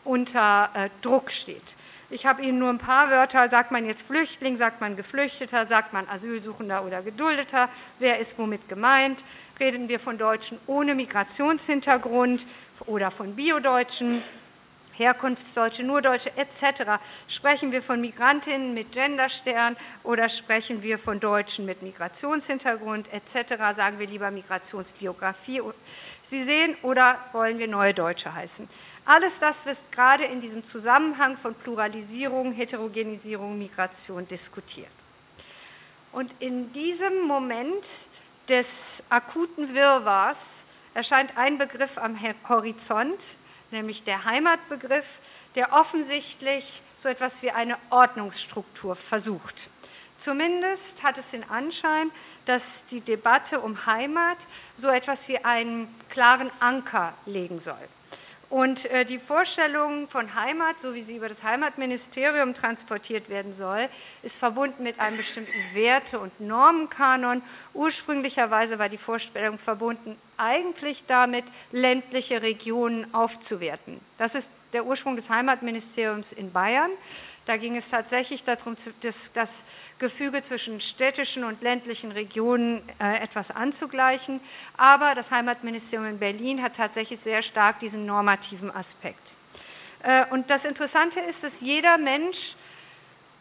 unter 0.03 0.69
äh, 0.73 0.89
Druck 1.01 1.31
steht. 1.31 1.75
Ich 2.11 2.25
habe 2.25 2.41
Ihnen 2.41 2.57
nur 2.57 2.69
ein 2.69 2.79
paar 2.79 3.11
Wörter. 3.11 3.47
Sagt 3.49 3.69
man 3.69 3.85
jetzt 3.85 4.07
Flüchtling, 4.07 4.55
sagt 4.55 4.81
man 4.81 4.95
Geflüchteter, 4.95 5.67
sagt 5.67 5.93
man 5.93 6.07
Asylsuchender 6.09 6.83
oder 6.83 7.03
Geduldeter? 7.03 7.69
Wer 7.99 8.17
ist 8.17 8.39
womit 8.39 8.67
gemeint? 8.67 9.23
Reden 9.59 9.89
wir 9.89 9.99
von 9.99 10.17
Deutschen 10.17 10.57
ohne 10.65 10.95
Migrationshintergrund 10.95 12.47
oder 12.87 13.11
von 13.11 13.35
Biodeutschen? 13.35 14.23
Herkunftsdeutsche, 14.99 15.83
nur 15.83 16.01
Deutsche 16.01 16.31
etc. 16.35 16.99
Sprechen 17.27 17.71
wir 17.71 17.81
von 17.81 18.01
Migrantinnen 18.01 18.73
mit 18.73 18.91
Genderstern 18.91 19.77
oder 20.03 20.27
sprechen 20.27 20.83
wir 20.83 20.99
von 20.99 21.19
Deutschen 21.21 21.65
mit 21.65 21.81
Migrationshintergrund 21.81 23.09
etc. 23.13 23.75
Sagen 23.75 23.97
wir 23.97 24.07
lieber 24.07 24.29
Migrationsbiografie. 24.29 25.61
Sie 26.21 26.43
sehen, 26.43 26.75
oder 26.81 27.17
wollen 27.31 27.59
wir 27.59 27.67
neue 27.67 27.93
Deutsche 27.93 28.33
heißen? 28.33 28.67
Alles 29.09 29.39
das 29.39 29.65
wird 29.65 29.91
gerade 29.91 30.25
in 30.25 30.39
diesem 30.39 30.63
Zusammenhang 30.63 31.35
von 31.35 31.55
Pluralisierung, 31.55 32.51
Heterogenisierung, 32.51 33.57
Migration 33.57 34.27
diskutiert. 34.27 34.91
Und 36.11 36.31
in 36.37 36.71
diesem 36.73 37.23
Moment 37.23 37.87
des 38.49 39.01
akuten 39.09 39.73
Wirrwarrs 39.73 40.63
erscheint 40.93 41.35
ein 41.37 41.57
Begriff 41.57 41.97
am 41.97 42.19
Horizont, 42.47 43.23
nämlich 43.71 44.03
der 44.03 44.25
Heimatbegriff, 44.25 45.07
der 45.55 45.73
offensichtlich 45.73 46.83
so 46.95 47.09
etwas 47.09 47.41
wie 47.41 47.49
eine 47.49 47.79
Ordnungsstruktur 47.89 48.95
versucht. 48.95 49.71
Zumindest 50.17 51.01
hat 51.01 51.17
es 51.17 51.31
den 51.31 51.49
Anschein, 51.49 52.11
dass 52.45 52.85
die 52.85 53.01
Debatte 53.01 53.59
um 53.59 53.87
Heimat 53.87 54.45
so 54.75 54.89
etwas 54.89 55.27
wie 55.29 55.43
einen 55.43 55.87
klaren 56.09 56.51
Anker 56.59 57.15
legen 57.25 57.59
soll. 57.59 57.89
Und 58.49 58.85
äh, 58.85 59.05
die 59.05 59.19
Vorstellung 59.19 60.07
von 60.07 60.33
Heimat, 60.33 60.79
so 60.79 60.95
wie 60.95 61.01
sie 61.01 61.17
über 61.17 61.29
das 61.29 61.43
Heimatministerium 61.43 62.55
transportiert 62.55 63.29
werden 63.29 63.53
soll, 63.53 63.87
ist 64.23 64.39
verbunden 64.39 64.81
mit 64.81 64.99
einem 64.99 65.17
bestimmten 65.17 65.53
Werte- 65.73 66.19
und 66.19 66.39
Normenkanon. 66.41 67.43
Ursprünglicherweise 67.75 68.79
war 68.79 68.89
die 68.89 68.97
Vorstellung 68.97 69.59
verbunden 69.59 70.17
eigentlich 70.37 71.05
damit, 71.05 71.45
ländliche 71.71 72.41
Regionen 72.41 73.13
aufzuwerten. 73.13 73.99
Das 74.17 74.33
ist 74.33 74.51
der 74.73 74.85
Ursprung 74.85 75.15
des 75.15 75.29
Heimatministeriums 75.29 76.31
in 76.31 76.51
Bayern. 76.51 76.89
Da 77.45 77.57
ging 77.57 77.75
es 77.75 77.89
tatsächlich 77.89 78.43
darum, 78.43 78.75
das, 79.33 79.65
Gefüge 79.97 80.41
zwischen 80.41 80.79
städtischen 80.79 81.43
und 81.43 81.61
ländlichen 81.61 82.11
Regionen 82.11 82.81
äh, 82.99 83.17
etwas 83.17 83.51
anzugleichen. 83.51 84.39
Aber 84.77 85.15
das 85.15 85.31
Heimatministerium 85.31 86.07
in 86.07 86.19
Berlin 86.19 86.61
hat 86.61 86.75
tatsächlich 86.75 87.19
sehr 87.19 87.41
stark 87.41 87.79
diesen 87.79 88.05
normativen 88.05 88.69
Aspekt. 88.75 89.33
Äh, 90.03 90.25
und 90.29 90.49
das 90.49 90.65
Interessante 90.65 91.19
ist, 91.19 91.43
dass 91.43 91.61
jeder 91.61 91.97
Mensch 91.97 92.55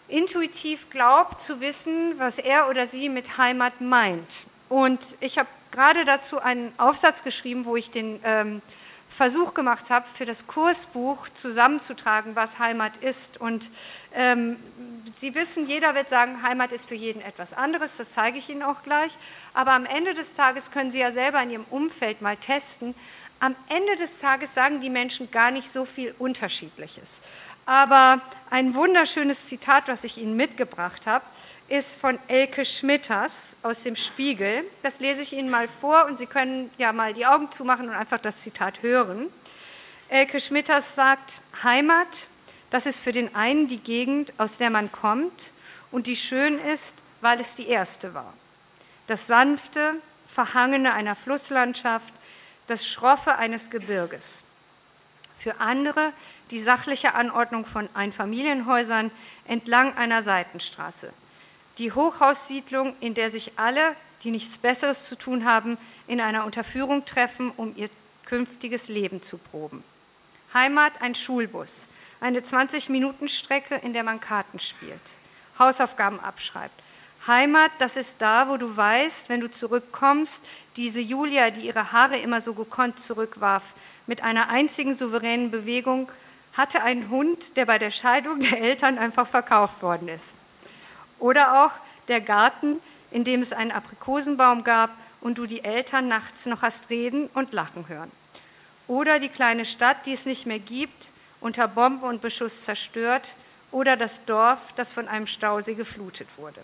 intuitiv 0.08 0.88
glaubt 0.90 1.40
zu 1.40 1.60
wissen, 1.60 2.18
was 2.18 2.38
er 2.38 2.68
oder 2.68 2.86
sie 2.86 3.08
mit 3.08 3.36
Heimat 3.38 3.80
meint. 3.80 4.46
Und 4.68 5.00
ich 5.20 5.38
habe 5.38 5.48
gerade 5.70 6.04
dazu 6.04 6.40
einen 6.40 6.72
Aufsatz 6.78 7.22
geschrieben, 7.22 7.64
wo 7.64 7.76
ich 7.76 7.90
den 7.90 8.20
ähm, 8.24 8.62
Versuch 9.08 9.54
gemacht 9.54 9.90
habe, 9.90 10.06
für 10.06 10.24
das 10.24 10.46
Kursbuch 10.46 11.28
zusammenzutragen, 11.30 12.36
was 12.36 12.58
Heimat 12.58 12.98
ist. 12.98 13.40
Und 13.40 13.70
ähm, 14.14 14.56
Sie 15.16 15.34
wissen, 15.34 15.66
jeder 15.66 15.94
wird 15.94 16.08
sagen, 16.08 16.42
Heimat 16.42 16.72
ist 16.72 16.88
für 16.88 16.94
jeden 16.94 17.22
etwas 17.22 17.54
anderes, 17.54 17.96
das 17.96 18.12
zeige 18.12 18.38
ich 18.38 18.48
Ihnen 18.50 18.62
auch 18.62 18.82
gleich. 18.82 19.16
Aber 19.54 19.72
am 19.72 19.86
Ende 19.86 20.14
des 20.14 20.34
Tages 20.34 20.70
können 20.70 20.90
Sie 20.90 21.00
ja 21.00 21.10
selber 21.10 21.42
in 21.42 21.50
Ihrem 21.50 21.66
Umfeld 21.70 22.20
mal 22.20 22.36
testen. 22.36 22.94
Am 23.40 23.56
Ende 23.68 23.96
des 23.96 24.18
Tages 24.18 24.54
sagen 24.54 24.80
die 24.80 24.90
Menschen 24.90 25.30
gar 25.30 25.50
nicht 25.50 25.70
so 25.70 25.84
viel 25.84 26.14
Unterschiedliches. 26.18 27.22
Aber 27.66 28.20
ein 28.50 28.74
wunderschönes 28.74 29.46
Zitat, 29.46 29.88
was 29.88 30.04
ich 30.04 30.18
Ihnen 30.18 30.36
mitgebracht 30.36 31.06
habe, 31.06 31.24
ist 31.68 32.00
von 32.00 32.18
Elke 32.28 32.64
Schmitters 32.64 33.56
aus 33.62 33.82
dem 33.82 33.94
Spiegel. 33.94 34.64
Das 34.82 35.00
lese 35.00 35.20
ich 35.20 35.34
Ihnen 35.34 35.50
mal 35.50 35.68
vor 35.68 36.06
und 36.06 36.16
Sie 36.16 36.26
können 36.26 36.70
ja 36.78 36.92
mal 36.92 37.12
die 37.12 37.26
Augen 37.26 37.50
zumachen 37.50 37.88
und 37.88 37.94
einfach 37.94 38.18
das 38.18 38.42
Zitat 38.42 38.82
hören. 38.82 39.26
Elke 40.08 40.40
Schmitters 40.40 40.94
sagt, 40.94 41.42
Heimat, 41.62 42.28
das 42.70 42.86
ist 42.86 43.00
für 43.00 43.12
den 43.12 43.34
einen 43.34 43.68
die 43.68 43.80
Gegend, 43.80 44.32
aus 44.38 44.56
der 44.56 44.70
man 44.70 44.90
kommt 44.90 45.52
und 45.90 46.06
die 46.06 46.16
schön 46.16 46.58
ist, 46.58 46.96
weil 47.20 47.38
es 47.38 47.54
die 47.54 47.68
erste 47.68 48.14
war. 48.14 48.32
Das 49.06 49.26
sanfte, 49.26 49.94
verhangene 50.26 50.94
einer 50.94 51.16
Flusslandschaft, 51.16 52.14
das 52.66 52.86
schroffe 52.86 53.36
eines 53.36 53.68
Gebirges. 53.68 54.42
Für 55.38 55.60
andere 55.60 56.12
die 56.50 56.60
sachliche 56.60 57.14
Anordnung 57.14 57.66
von 57.66 57.88
Einfamilienhäusern 57.94 59.10
entlang 59.46 59.96
einer 59.96 60.22
Seitenstraße 60.22 61.12
die 61.78 61.92
Hochhaussiedlung, 61.92 62.94
in 63.00 63.14
der 63.14 63.30
sich 63.30 63.52
alle, 63.56 63.94
die 64.24 64.30
nichts 64.30 64.58
Besseres 64.58 65.04
zu 65.04 65.16
tun 65.16 65.44
haben, 65.44 65.78
in 66.06 66.20
einer 66.20 66.44
Unterführung 66.44 67.04
treffen, 67.04 67.52
um 67.56 67.74
ihr 67.76 67.88
künftiges 68.24 68.88
Leben 68.88 69.22
zu 69.22 69.38
proben. 69.38 69.84
Heimat 70.52 71.00
ein 71.00 71.14
Schulbus, 71.14 71.88
eine 72.20 72.40
20-Minuten-Strecke, 72.40 73.76
in 73.76 73.92
der 73.92 74.02
man 74.02 74.20
Karten 74.20 74.58
spielt, 74.58 75.00
Hausaufgaben 75.58 76.20
abschreibt. 76.20 76.74
Heimat, 77.26 77.70
das 77.78 77.96
ist 77.96 78.16
da, 78.20 78.48
wo 78.48 78.56
du 78.56 78.76
weißt, 78.76 79.28
wenn 79.28 79.40
du 79.40 79.50
zurückkommst, 79.50 80.42
diese 80.76 81.00
Julia, 81.00 81.50
die 81.50 81.66
ihre 81.66 81.92
Haare 81.92 82.16
immer 82.16 82.40
so 82.40 82.54
gekonnt 82.54 82.98
zurückwarf, 82.98 83.74
mit 84.06 84.22
einer 84.22 84.48
einzigen 84.48 84.94
souveränen 84.94 85.50
Bewegung, 85.50 86.10
hatte 86.54 86.82
einen 86.82 87.10
Hund, 87.10 87.56
der 87.56 87.66
bei 87.66 87.78
der 87.78 87.90
Scheidung 87.90 88.40
der 88.40 88.60
Eltern 88.60 88.98
einfach 88.98 89.26
verkauft 89.26 89.82
worden 89.82 90.08
ist. 90.08 90.34
Oder 91.18 91.64
auch 91.64 91.72
der 92.08 92.20
Garten, 92.20 92.80
in 93.10 93.24
dem 93.24 93.42
es 93.42 93.52
einen 93.52 93.72
Aprikosenbaum 93.72 94.64
gab 94.64 94.90
und 95.20 95.38
du 95.38 95.46
die 95.46 95.64
Eltern 95.64 96.08
nachts 96.08 96.46
noch 96.46 96.62
hast 96.62 96.90
reden 96.90 97.28
und 97.34 97.52
lachen 97.52 97.88
hören. 97.88 98.10
Oder 98.86 99.18
die 99.18 99.28
kleine 99.28 99.64
Stadt, 99.64 100.06
die 100.06 100.12
es 100.12 100.26
nicht 100.26 100.46
mehr 100.46 100.58
gibt, 100.58 101.12
unter 101.40 101.68
Bomben 101.68 102.04
und 102.04 102.20
Beschuss 102.20 102.64
zerstört. 102.64 103.36
Oder 103.70 103.96
das 103.96 104.24
Dorf, 104.24 104.72
das 104.76 104.92
von 104.92 105.08
einem 105.08 105.26
Stausee 105.26 105.74
geflutet 105.74 106.28
wurde. 106.36 106.60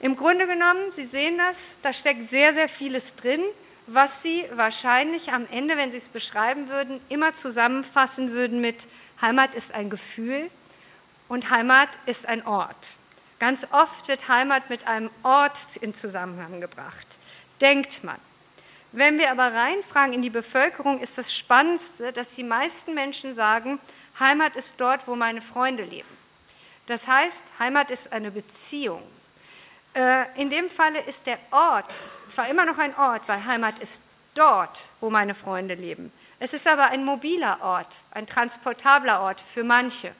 Im 0.00 0.16
Grunde 0.16 0.46
genommen, 0.46 0.90
Sie 0.90 1.04
sehen 1.04 1.36
das, 1.36 1.76
da 1.82 1.92
steckt 1.92 2.30
sehr, 2.30 2.54
sehr 2.54 2.70
vieles 2.70 3.14
drin, 3.16 3.42
was 3.86 4.22
Sie 4.22 4.46
wahrscheinlich 4.54 5.32
am 5.32 5.46
Ende, 5.50 5.76
wenn 5.76 5.90
Sie 5.90 5.98
es 5.98 6.08
beschreiben 6.08 6.68
würden, 6.68 7.00
immer 7.10 7.34
zusammenfassen 7.34 8.32
würden 8.32 8.62
mit 8.62 8.88
Heimat 9.20 9.54
ist 9.54 9.74
ein 9.74 9.90
Gefühl 9.90 10.50
und 11.28 11.50
Heimat 11.50 11.90
ist 12.06 12.26
ein 12.26 12.46
Ort. 12.46 12.96
Ganz 13.40 13.66
oft 13.72 14.06
wird 14.06 14.28
Heimat 14.28 14.68
mit 14.68 14.86
einem 14.86 15.10
Ort 15.22 15.76
in 15.80 15.94
Zusammenhang 15.94 16.60
gebracht. 16.60 17.18
Denkt 17.60 18.04
man. 18.04 18.18
Wenn 18.92 19.18
wir 19.18 19.30
aber 19.30 19.54
reinfragen 19.54 20.12
in 20.12 20.20
die 20.20 20.30
Bevölkerung, 20.30 21.00
ist 21.00 21.16
das 21.16 21.34
Spannendste, 21.34 22.12
dass 22.12 22.34
die 22.34 22.44
meisten 22.44 22.92
Menschen 22.92 23.32
sagen, 23.32 23.80
Heimat 24.18 24.56
ist 24.56 24.74
dort, 24.78 25.08
wo 25.08 25.16
meine 25.16 25.40
Freunde 25.40 25.84
leben. 25.84 26.08
Das 26.86 27.08
heißt, 27.08 27.44
Heimat 27.58 27.90
ist 27.90 28.12
eine 28.12 28.30
Beziehung. 28.30 29.02
Äh, 29.94 30.24
in 30.40 30.50
dem 30.50 30.68
Falle 30.68 31.00
ist 31.00 31.26
der 31.26 31.38
Ort 31.50 31.94
zwar 32.28 32.48
immer 32.48 32.66
noch 32.66 32.78
ein 32.78 32.94
Ort, 32.96 33.22
weil 33.26 33.44
Heimat 33.44 33.78
ist 33.78 34.02
dort, 34.34 34.90
wo 35.00 35.08
meine 35.08 35.34
Freunde 35.34 35.74
leben. 35.74 36.12
Es 36.38 36.52
ist 36.52 36.66
aber 36.66 36.90
ein 36.90 37.04
mobiler 37.04 37.58
Ort, 37.62 38.02
ein 38.10 38.26
transportabler 38.26 39.22
Ort 39.22 39.40
für 39.40 39.64
manche. 39.64 40.12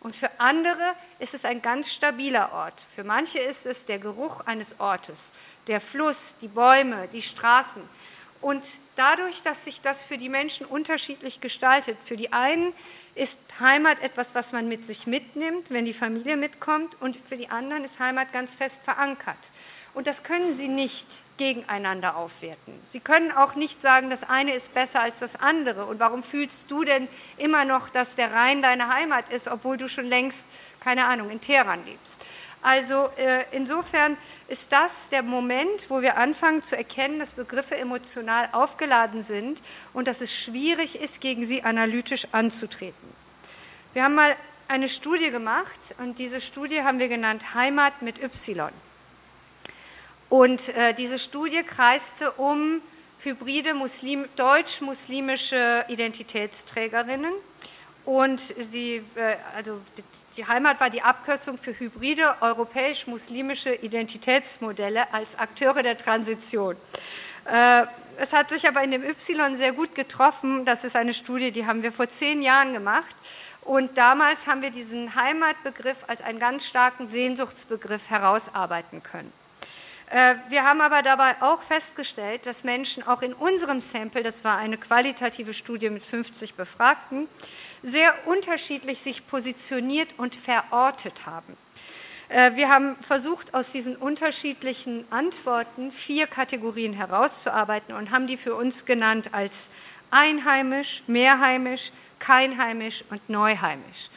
Und 0.00 0.16
für 0.16 0.30
andere 0.40 0.94
ist 1.18 1.34
es 1.34 1.44
ein 1.44 1.60
ganz 1.60 1.92
stabiler 1.92 2.52
Ort. 2.52 2.84
Für 2.94 3.04
manche 3.04 3.38
ist 3.38 3.66
es 3.66 3.84
der 3.84 3.98
Geruch 3.98 4.40
eines 4.46 4.80
Ortes, 4.80 5.32
der 5.66 5.80
Fluss, 5.80 6.36
die 6.40 6.48
Bäume, 6.48 7.06
die 7.08 7.20
Straßen. 7.20 7.82
Und 8.40 8.66
dadurch, 8.96 9.42
dass 9.42 9.66
sich 9.66 9.82
das 9.82 10.02
für 10.04 10.16
die 10.16 10.30
Menschen 10.30 10.64
unterschiedlich 10.64 11.42
gestaltet, 11.42 11.98
für 12.02 12.16
die 12.16 12.32
einen 12.32 12.72
ist 13.14 13.38
Heimat 13.60 14.00
etwas, 14.00 14.34
was 14.34 14.52
man 14.52 14.66
mit 14.66 14.86
sich 14.86 15.06
mitnimmt, 15.06 15.70
wenn 15.70 15.84
die 15.84 15.92
Familie 15.92 16.38
mitkommt, 16.38 16.96
und 17.02 17.18
für 17.18 17.36
die 17.36 17.50
anderen 17.50 17.84
ist 17.84 17.98
Heimat 17.98 18.32
ganz 18.32 18.54
fest 18.54 18.80
verankert. 18.82 19.36
Und 19.92 20.06
das 20.06 20.22
können 20.22 20.54
Sie 20.54 20.68
nicht 20.68 21.06
gegeneinander 21.40 22.16
aufwerten. 22.16 22.74
Sie 22.86 23.00
können 23.00 23.32
auch 23.32 23.54
nicht 23.54 23.80
sagen, 23.80 24.10
das 24.10 24.28
eine 24.28 24.52
ist 24.52 24.74
besser 24.74 25.00
als 25.00 25.20
das 25.20 25.36
andere. 25.36 25.86
Und 25.86 25.98
warum 25.98 26.22
fühlst 26.22 26.70
du 26.70 26.84
denn 26.84 27.08
immer 27.38 27.64
noch, 27.64 27.88
dass 27.88 28.14
der 28.14 28.34
Rhein 28.34 28.60
deine 28.60 28.94
Heimat 28.94 29.30
ist, 29.30 29.48
obwohl 29.48 29.78
du 29.78 29.88
schon 29.88 30.04
längst, 30.04 30.46
keine 30.80 31.06
Ahnung, 31.06 31.30
in 31.30 31.40
Teheran 31.40 31.80
lebst? 31.86 32.20
Also 32.60 33.08
äh, 33.16 33.44
insofern 33.52 34.18
ist 34.48 34.70
das 34.70 35.08
der 35.08 35.22
Moment, 35.22 35.88
wo 35.88 36.02
wir 36.02 36.18
anfangen 36.18 36.62
zu 36.62 36.76
erkennen, 36.76 37.18
dass 37.18 37.32
Begriffe 37.32 37.74
emotional 37.74 38.50
aufgeladen 38.52 39.22
sind 39.22 39.62
und 39.94 40.08
dass 40.08 40.20
es 40.20 40.36
schwierig 40.36 41.00
ist, 41.00 41.22
gegen 41.22 41.46
sie 41.46 41.64
analytisch 41.64 42.28
anzutreten. 42.32 43.08
Wir 43.94 44.04
haben 44.04 44.14
mal 44.14 44.36
eine 44.68 44.88
Studie 44.88 45.30
gemacht 45.30 45.94
und 45.96 46.18
diese 46.18 46.42
Studie 46.42 46.82
haben 46.82 46.98
wir 46.98 47.08
genannt 47.08 47.54
Heimat 47.54 48.02
mit 48.02 48.22
Y. 48.22 48.70
Und 50.30 50.68
äh, 50.70 50.94
diese 50.94 51.18
Studie 51.18 51.62
kreiste 51.64 52.30
um 52.32 52.80
hybride 53.18 53.74
Muslim, 53.74 54.26
deutsch-muslimische 54.36 55.84
Identitätsträgerinnen. 55.88 57.32
Und 58.04 58.54
die, 58.72 59.02
äh, 59.16 59.36
also 59.56 59.80
die 60.36 60.46
Heimat 60.46 60.80
war 60.80 60.88
die 60.88 61.02
Abkürzung 61.02 61.58
für 61.58 61.78
hybride 61.78 62.36
europäisch-muslimische 62.40 63.74
Identitätsmodelle 63.74 65.12
als 65.12 65.36
Akteure 65.36 65.82
der 65.82 65.98
Transition. 65.98 66.76
Äh, 67.44 67.86
es 68.16 68.32
hat 68.32 68.50
sich 68.50 68.68
aber 68.68 68.84
in 68.84 68.92
dem 68.92 69.02
Y 69.02 69.56
sehr 69.56 69.72
gut 69.72 69.96
getroffen. 69.96 70.64
Das 70.64 70.84
ist 70.84 70.94
eine 70.94 71.12
Studie, 71.12 71.50
die 71.50 71.66
haben 71.66 71.82
wir 71.82 71.90
vor 71.90 72.08
zehn 72.08 72.40
Jahren 72.40 72.72
gemacht. 72.72 73.16
Und 73.62 73.98
damals 73.98 74.46
haben 74.46 74.62
wir 74.62 74.70
diesen 74.70 75.14
Heimatbegriff 75.16 76.04
als 76.06 76.22
einen 76.22 76.38
ganz 76.38 76.66
starken 76.66 77.08
Sehnsuchtsbegriff 77.08 78.10
herausarbeiten 78.10 79.02
können. 79.02 79.39
Äh, 80.10 80.34
wir 80.48 80.64
haben 80.64 80.80
aber 80.80 81.02
dabei 81.02 81.36
auch 81.40 81.62
festgestellt, 81.62 82.44
dass 82.44 82.64
Menschen 82.64 83.06
auch 83.06 83.22
in 83.22 83.32
unserem 83.32 83.78
Sample, 83.78 84.24
das 84.24 84.42
war 84.42 84.58
eine 84.58 84.76
qualitative 84.76 85.54
Studie 85.54 85.88
mit 85.88 86.02
50 86.02 86.54
Befragten, 86.54 87.28
sehr 87.84 88.12
unterschiedlich 88.26 89.00
sich 89.00 89.26
positioniert 89.28 90.14
und 90.18 90.34
verortet 90.34 91.26
haben. 91.26 91.56
Äh, 92.28 92.56
wir 92.56 92.68
haben 92.68 92.96
versucht, 92.96 93.54
aus 93.54 93.70
diesen 93.70 93.94
unterschiedlichen 93.94 95.04
Antworten 95.10 95.92
vier 95.92 96.26
Kategorien 96.26 96.92
herauszuarbeiten 96.92 97.94
und 97.94 98.10
haben 98.10 98.26
die 98.26 98.36
für 98.36 98.56
uns 98.56 98.86
genannt 98.86 99.32
als 99.32 99.70
einheimisch, 100.10 101.04
mehrheimisch, 101.06 101.92
keinheimisch 102.18 103.04
und 103.10 103.28
neuheimisch. 103.28 104.10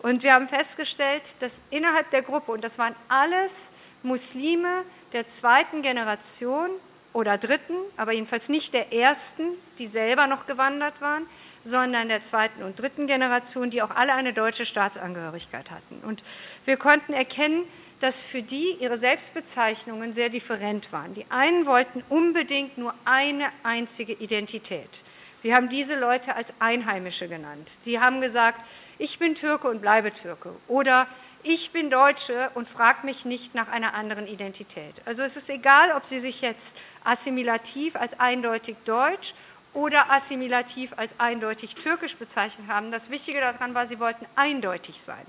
Und 0.00 0.22
wir 0.22 0.34
haben 0.34 0.46
festgestellt, 0.46 1.36
dass 1.40 1.60
innerhalb 1.70 2.10
der 2.10 2.22
Gruppe, 2.22 2.52
und 2.52 2.62
das 2.62 2.78
waren 2.78 2.94
alles 3.08 3.72
Muslime, 4.02 4.84
der 5.12 5.26
zweiten 5.26 5.82
Generation 5.82 6.70
oder 7.12 7.38
dritten, 7.38 7.74
aber 7.96 8.12
jedenfalls 8.12 8.48
nicht 8.48 8.74
der 8.74 8.92
ersten, 8.92 9.44
die 9.78 9.86
selber 9.86 10.26
noch 10.26 10.46
gewandert 10.46 11.00
waren, 11.00 11.26
sondern 11.64 12.08
der 12.08 12.22
zweiten 12.22 12.62
und 12.62 12.80
dritten 12.80 13.06
Generation, 13.06 13.70
die 13.70 13.82
auch 13.82 13.90
alle 13.90 14.14
eine 14.14 14.32
deutsche 14.32 14.66
Staatsangehörigkeit 14.66 15.70
hatten. 15.70 16.00
Und 16.06 16.22
wir 16.64 16.76
konnten 16.76 17.12
erkennen, 17.12 17.64
dass 18.00 18.22
für 18.22 18.42
die 18.42 18.76
ihre 18.78 18.96
Selbstbezeichnungen 18.96 20.12
sehr 20.12 20.28
different 20.28 20.92
waren. 20.92 21.14
Die 21.14 21.26
einen 21.30 21.66
wollten 21.66 22.04
unbedingt 22.08 22.78
nur 22.78 22.94
eine 23.04 23.46
einzige 23.64 24.12
Identität. 24.12 25.02
Wir 25.42 25.54
haben 25.54 25.68
diese 25.68 25.98
Leute 25.98 26.34
als 26.34 26.52
Einheimische 26.58 27.28
genannt. 27.28 27.70
Die 27.84 28.00
haben 28.00 28.20
gesagt, 28.20 28.60
ich 28.98 29.18
bin 29.18 29.34
Türke 29.34 29.68
und 29.68 29.80
bleibe 29.80 30.12
Türke. 30.12 30.52
Oder 30.66 31.06
ich 31.42 31.70
bin 31.70 31.90
Deutsche 31.90 32.50
und 32.54 32.68
frage 32.68 33.06
mich 33.06 33.24
nicht 33.24 33.54
nach 33.54 33.68
einer 33.68 33.94
anderen 33.94 34.26
Identität. 34.26 34.94
Also 35.04 35.22
es 35.22 35.36
ist 35.36 35.48
egal, 35.50 35.92
ob 35.92 36.04
Sie 36.04 36.18
sich 36.18 36.40
jetzt 36.40 36.76
assimilativ 37.04 37.96
als 37.96 38.18
eindeutig 38.18 38.76
deutsch 38.84 39.34
oder 39.74 40.10
assimilativ 40.10 40.92
als 40.96 41.14
eindeutig 41.18 41.74
türkisch 41.74 42.16
bezeichnet 42.16 42.68
haben. 42.68 42.90
Das 42.90 43.10
Wichtige 43.10 43.40
daran 43.40 43.74
war, 43.74 43.86
sie 43.86 44.00
wollten 44.00 44.26
eindeutig 44.34 45.00
sein. 45.00 45.24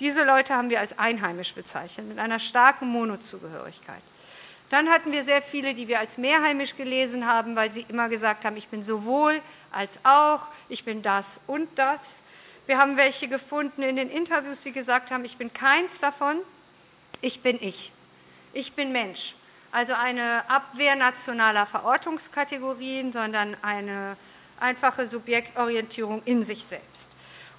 Diese 0.00 0.24
Leute 0.24 0.54
haben 0.54 0.70
wir 0.70 0.80
als 0.80 0.98
einheimisch 0.98 1.54
bezeichnet, 1.54 2.06
mit 2.06 2.18
einer 2.18 2.38
starken 2.38 2.86
Monozugehörigkeit. 2.88 4.02
Dann 4.68 4.90
hatten 4.90 5.12
wir 5.12 5.22
sehr 5.22 5.40
viele, 5.40 5.72
die 5.72 5.88
wir 5.88 5.98
als 5.98 6.18
mehrheimisch 6.18 6.76
gelesen 6.76 7.26
haben, 7.26 7.56
weil 7.56 7.72
sie 7.72 7.86
immer 7.88 8.08
gesagt 8.08 8.44
haben, 8.44 8.56
ich 8.56 8.68
bin 8.68 8.82
sowohl 8.82 9.40
als 9.72 9.98
auch, 10.04 10.48
ich 10.68 10.84
bin 10.84 11.00
das 11.00 11.40
und 11.46 11.68
das. 11.76 12.22
Wir 12.68 12.76
haben 12.76 12.98
welche 12.98 13.28
gefunden 13.28 13.82
in 13.82 13.96
den 13.96 14.10
Interviews, 14.10 14.62
die 14.62 14.72
gesagt 14.72 15.10
haben, 15.10 15.24
ich 15.24 15.38
bin 15.38 15.50
keins 15.54 16.00
davon, 16.00 16.36
ich 17.22 17.40
bin 17.40 17.56
ich. 17.62 17.92
Ich 18.52 18.74
bin 18.74 18.92
Mensch. 18.92 19.36
Also 19.72 19.94
eine 19.94 20.42
Abwehr 20.50 20.94
nationaler 20.94 21.64
Verortungskategorien, 21.64 23.10
sondern 23.10 23.56
eine 23.62 24.18
einfache 24.60 25.06
Subjektorientierung 25.06 26.20
in 26.26 26.42
sich 26.42 26.62
selbst. 26.62 27.10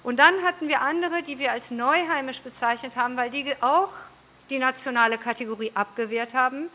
Und 0.04 0.20
dann 0.20 0.44
hatten 0.44 0.68
wir 0.68 0.80
andere, 0.80 1.24
die 1.24 1.40
wir 1.40 1.50
als 1.50 1.72
neuheimisch 1.72 2.42
bezeichnet 2.42 2.94
haben, 2.94 3.16
weil 3.16 3.30
die 3.30 3.52
auch 3.62 3.90
die 4.48 4.60
nationale 4.60 5.18
Kategorie 5.18 5.72
abgewehrt 5.74 6.34
haben. 6.34 6.70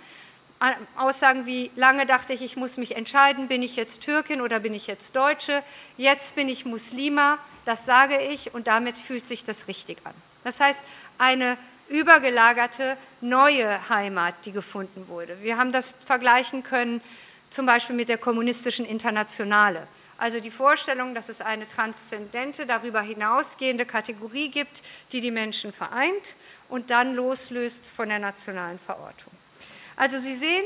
Aussagen 0.98 1.46
wie, 1.46 1.70
lange 1.76 2.06
dachte 2.06 2.34
ich, 2.34 2.42
ich 2.42 2.56
muss 2.56 2.78
mich 2.78 2.96
entscheiden, 2.96 3.48
bin 3.48 3.62
ich 3.62 3.76
jetzt 3.76 4.02
Türkin 4.02 4.42
oder 4.42 4.60
bin 4.60 4.74
ich 4.74 4.88
jetzt 4.88 5.16
Deutsche, 5.16 5.64
jetzt 5.98 6.36
bin 6.36 6.48
ich 6.48 6.66
Muslima, 6.66 7.38
das 7.66 7.86
sage 7.86 8.18
ich 8.20 8.54
und 8.54 8.68
damit 8.68 8.98
fühlt 8.98 9.28
sich 9.28 9.44
das 9.44 9.68
richtig 9.68 9.98
an. 10.06 10.14
Das 10.44 10.60
heißt, 10.60 10.84
eine 11.18 11.58
übergelagerte 11.90 12.98
neue 13.22 13.90
Heimat, 13.90 14.34
die 14.46 14.52
gefunden 14.52 15.08
wurde. 15.08 15.42
Wir 15.42 15.58
haben 15.58 15.72
das 15.72 15.96
vergleichen 16.06 16.64
können 16.64 17.02
zum 17.50 17.66
Beispiel 17.66 17.96
mit 17.96 18.10
der 18.10 18.18
kommunistischen 18.18 18.86
Internationale. 18.86 19.88
Also 20.18 20.40
die 20.40 20.52
Vorstellung, 20.52 21.14
dass 21.14 21.30
es 21.30 21.42
eine 21.42 21.68
transzendente, 21.68 22.66
darüber 22.66 23.02
hinausgehende 23.02 23.86
Kategorie 23.86 24.50
gibt, 24.50 24.82
die 25.12 25.22
die 25.22 25.32
Menschen 25.32 25.72
vereint 25.72 26.36
und 26.70 26.90
dann 26.90 27.14
loslöst 27.14 27.86
von 27.86 28.10
der 28.10 28.20
nationalen 28.20 28.80
Verortung. 28.80 29.35
Also 29.96 30.20
Sie 30.20 30.36
sehen, 30.36 30.66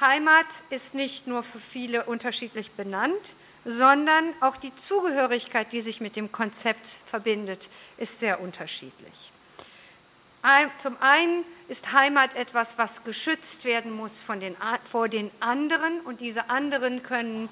Heimat 0.00 0.46
ist 0.70 0.94
nicht 0.94 1.26
nur 1.26 1.42
für 1.42 1.58
viele 1.58 2.04
unterschiedlich 2.04 2.70
benannt, 2.72 3.34
sondern 3.64 4.32
auch 4.40 4.56
die 4.56 4.74
Zugehörigkeit, 4.74 5.72
die 5.72 5.80
sich 5.80 6.00
mit 6.00 6.16
dem 6.16 6.32
Konzept 6.32 6.88
verbindet, 7.04 7.68
ist 7.96 8.20
sehr 8.20 8.40
unterschiedlich. 8.40 9.32
Zum 10.78 10.96
einen 11.00 11.44
ist 11.68 11.92
Heimat 11.92 12.34
etwas, 12.36 12.78
was 12.78 13.04
geschützt 13.04 13.64
werden 13.64 13.92
muss 13.92 14.24
den, 14.40 14.56
vor 14.84 15.08
den 15.08 15.30
anderen 15.40 16.00
und 16.00 16.20
diese 16.20 16.48
anderen 16.48 17.02
können 17.02 17.48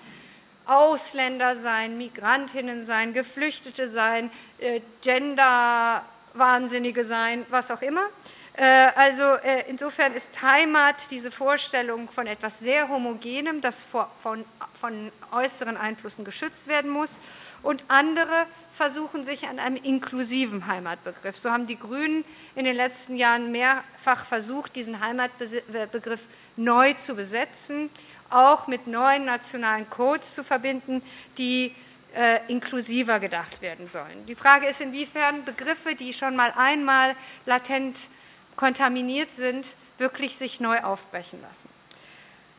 Ausländer 0.66 1.56
sein, 1.56 1.98
Migrantinnen 1.98 2.84
sein, 2.84 3.12
Geflüchtete 3.12 3.88
sein, 3.88 4.30
äh, 4.58 4.80
Gender-Wahnsinnige 5.02 7.04
sein, 7.04 7.44
was 7.50 7.70
auch 7.70 7.82
immer. 7.82 8.08
Äh, 8.56 8.88
also 8.94 9.22
äh, 9.34 9.64
insofern 9.68 10.14
ist 10.14 10.40
Heimat 10.40 11.10
diese 11.10 11.30
Vorstellung 11.30 12.08
von 12.08 12.26
etwas 12.26 12.58
sehr 12.58 12.88
Homogenem, 12.88 13.60
das 13.60 13.84
von, 13.84 14.44
von 14.80 15.12
äußeren 15.30 15.76
Einflüssen 15.76 16.24
geschützt 16.24 16.66
werden 16.66 16.90
muss. 16.90 17.20
Und 17.62 17.84
andere 17.88 18.46
versuchen 18.72 19.24
sich 19.24 19.46
an 19.46 19.58
einem 19.58 19.76
inklusiven 19.76 20.66
Heimatbegriff. 20.66 21.36
So 21.36 21.50
haben 21.50 21.66
die 21.66 21.78
Grünen 21.78 22.24
in 22.54 22.64
den 22.64 22.76
letzten 22.76 23.16
Jahren 23.16 23.52
mehrfach 23.52 24.24
versucht, 24.24 24.74
diesen 24.74 25.00
Heimatbegriff 25.00 26.26
neu 26.56 26.94
zu 26.94 27.14
besetzen, 27.14 27.90
auch 28.30 28.68
mit 28.68 28.86
neuen 28.86 29.26
nationalen 29.26 29.88
Codes 29.90 30.34
zu 30.34 30.44
verbinden, 30.44 31.02
die 31.36 31.74
äh, 32.14 32.40
inklusiver 32.48 33.20
gedacht 33.20 33.60
werden 33.60 33.86
sollen. 33.86 34.24
Die 34.26 34.34
Frage 34.34 34.66
ist, 34.66 34.80
inwiefern 34.80 35.44
Begriffe, 35.44 35.94
die 35.94 36.14
schon 36.14 36.34
mal 36.34 36.52
einmal 36.56 37.14
latent 37.44 38.08
kontaminiert 38.56 39.32
sind, 39.32 39.76
wirklich 39.98 40.36
sich 40.36 40.60
neu 40.60 40.80
aufbrechen 40.80 41.40
lassen. 41.42 41.68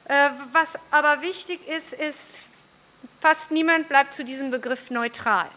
Äh, 0.05 0.29
was 0.53 0.77
aber 0.91 1.21
wichtig 1.21 1.67
ist, 1.67 1.93
ist, 1.93 2.45
fast 3.19 3.51
niemand 3.51 3.89
bleibt 3.89 4.13
zu 4.13 4.23
diesem 4.23 4.51
Begriff 4.51 4.89
neutral. 4.89 5.49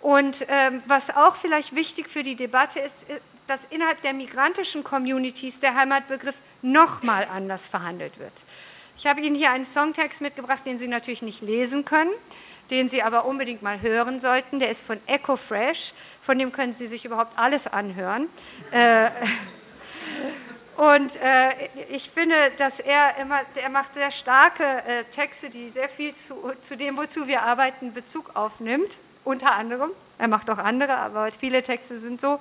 Und 0.00 0.44
ähm, 0.48 0.82
was 0.86 1.10
auch 1.10 1.36
vielleicht 1.36 1.74
wichtig 1.74 2.10
für 2.10 2.22
die 2.22 2.36
Debatte 2.36 2.78
ist, 2.78 3.06
dass 3.46 3.64
innerhalb 3.64 4.02
der 4.02 4.12
migrantischen 4.12 4.84
Communities 4.84 5.60
der 5.60 5.74
Heimatbegriff 5.74 6.36
nochmal 6.62 7.26
anders 7.32 7.68
verhandelt 7.68 8.18
wird. 8.18 8.32
Ich 8.98 9.06
habe 9.06 9.20
Ihnen 9.20 9.34
hier 9.34 9.50
einen 9.50 9.64
Songtext 9.64 10.20
mitgebracht, 10.20 10.64
den 10.66 10.78
Sie 10.78 10.88
natürlich 10.88 11.22
nicht 11.22 11.42
lesen 11.42 11.84
können, 11.84 12.10
den 12.70 12.88
Sie 12.88 13.02
aber 13.02 13.26
unbedingt 13.26 13.62
mal 13.62 13.80
hören 13.80 14.18
sollten. 14.18 14.58
Der 14.58 14.70
ist 14.70 14.82
von 14.82 14.98
Echo 15.06 15.36
Fresh, 15.36 15.92
von 16.22 16.38
dem 16.38 16.50
können 16.50 16.72
Sie 16.72 16.86
sich 16.86 17.04
überhaupt 17.04 17.38
alles 17.38 17.66
anhören. 17.66 18.28
Äh, 18.70 19.10
und 20.76 21.16
äh, 21.16 21.52
ich 21.88 22.10
finde, 22.10 22.34
dass 22.58 22.80
er 22.80 23.16
immer, 23.20 23.40
er 23.54 23.70
macht 23.70 23.94
sehr 23.94 24.10
starke 24.10 24.64
äh, 24.64 25.04
Texte, 25.10 25.48
die 25.48 25.70
sehr 25.70 25.88
viel 25.88 26.14
zu, 26.14 26.52
zu 26.60 26.76
dem, 26.76 26.96
wozu 26.96 27.26
wir 27.26 27.42
arbeiten, 27.42 27.94
Bezug 27.94 28.30
aufnimmt, 28.34 28.96
unter 29.24 29.54
anderem. 29.54 29.90
Er 30.18 30.28
macht 30.28 30.50
auch 30.50 30.58
andere, 30.58 30.96
aber 30.96 31.30
viele 31.30 31.62
Texte 31.62 31.98
sind 31.98 32.20
so. 32.20 32.40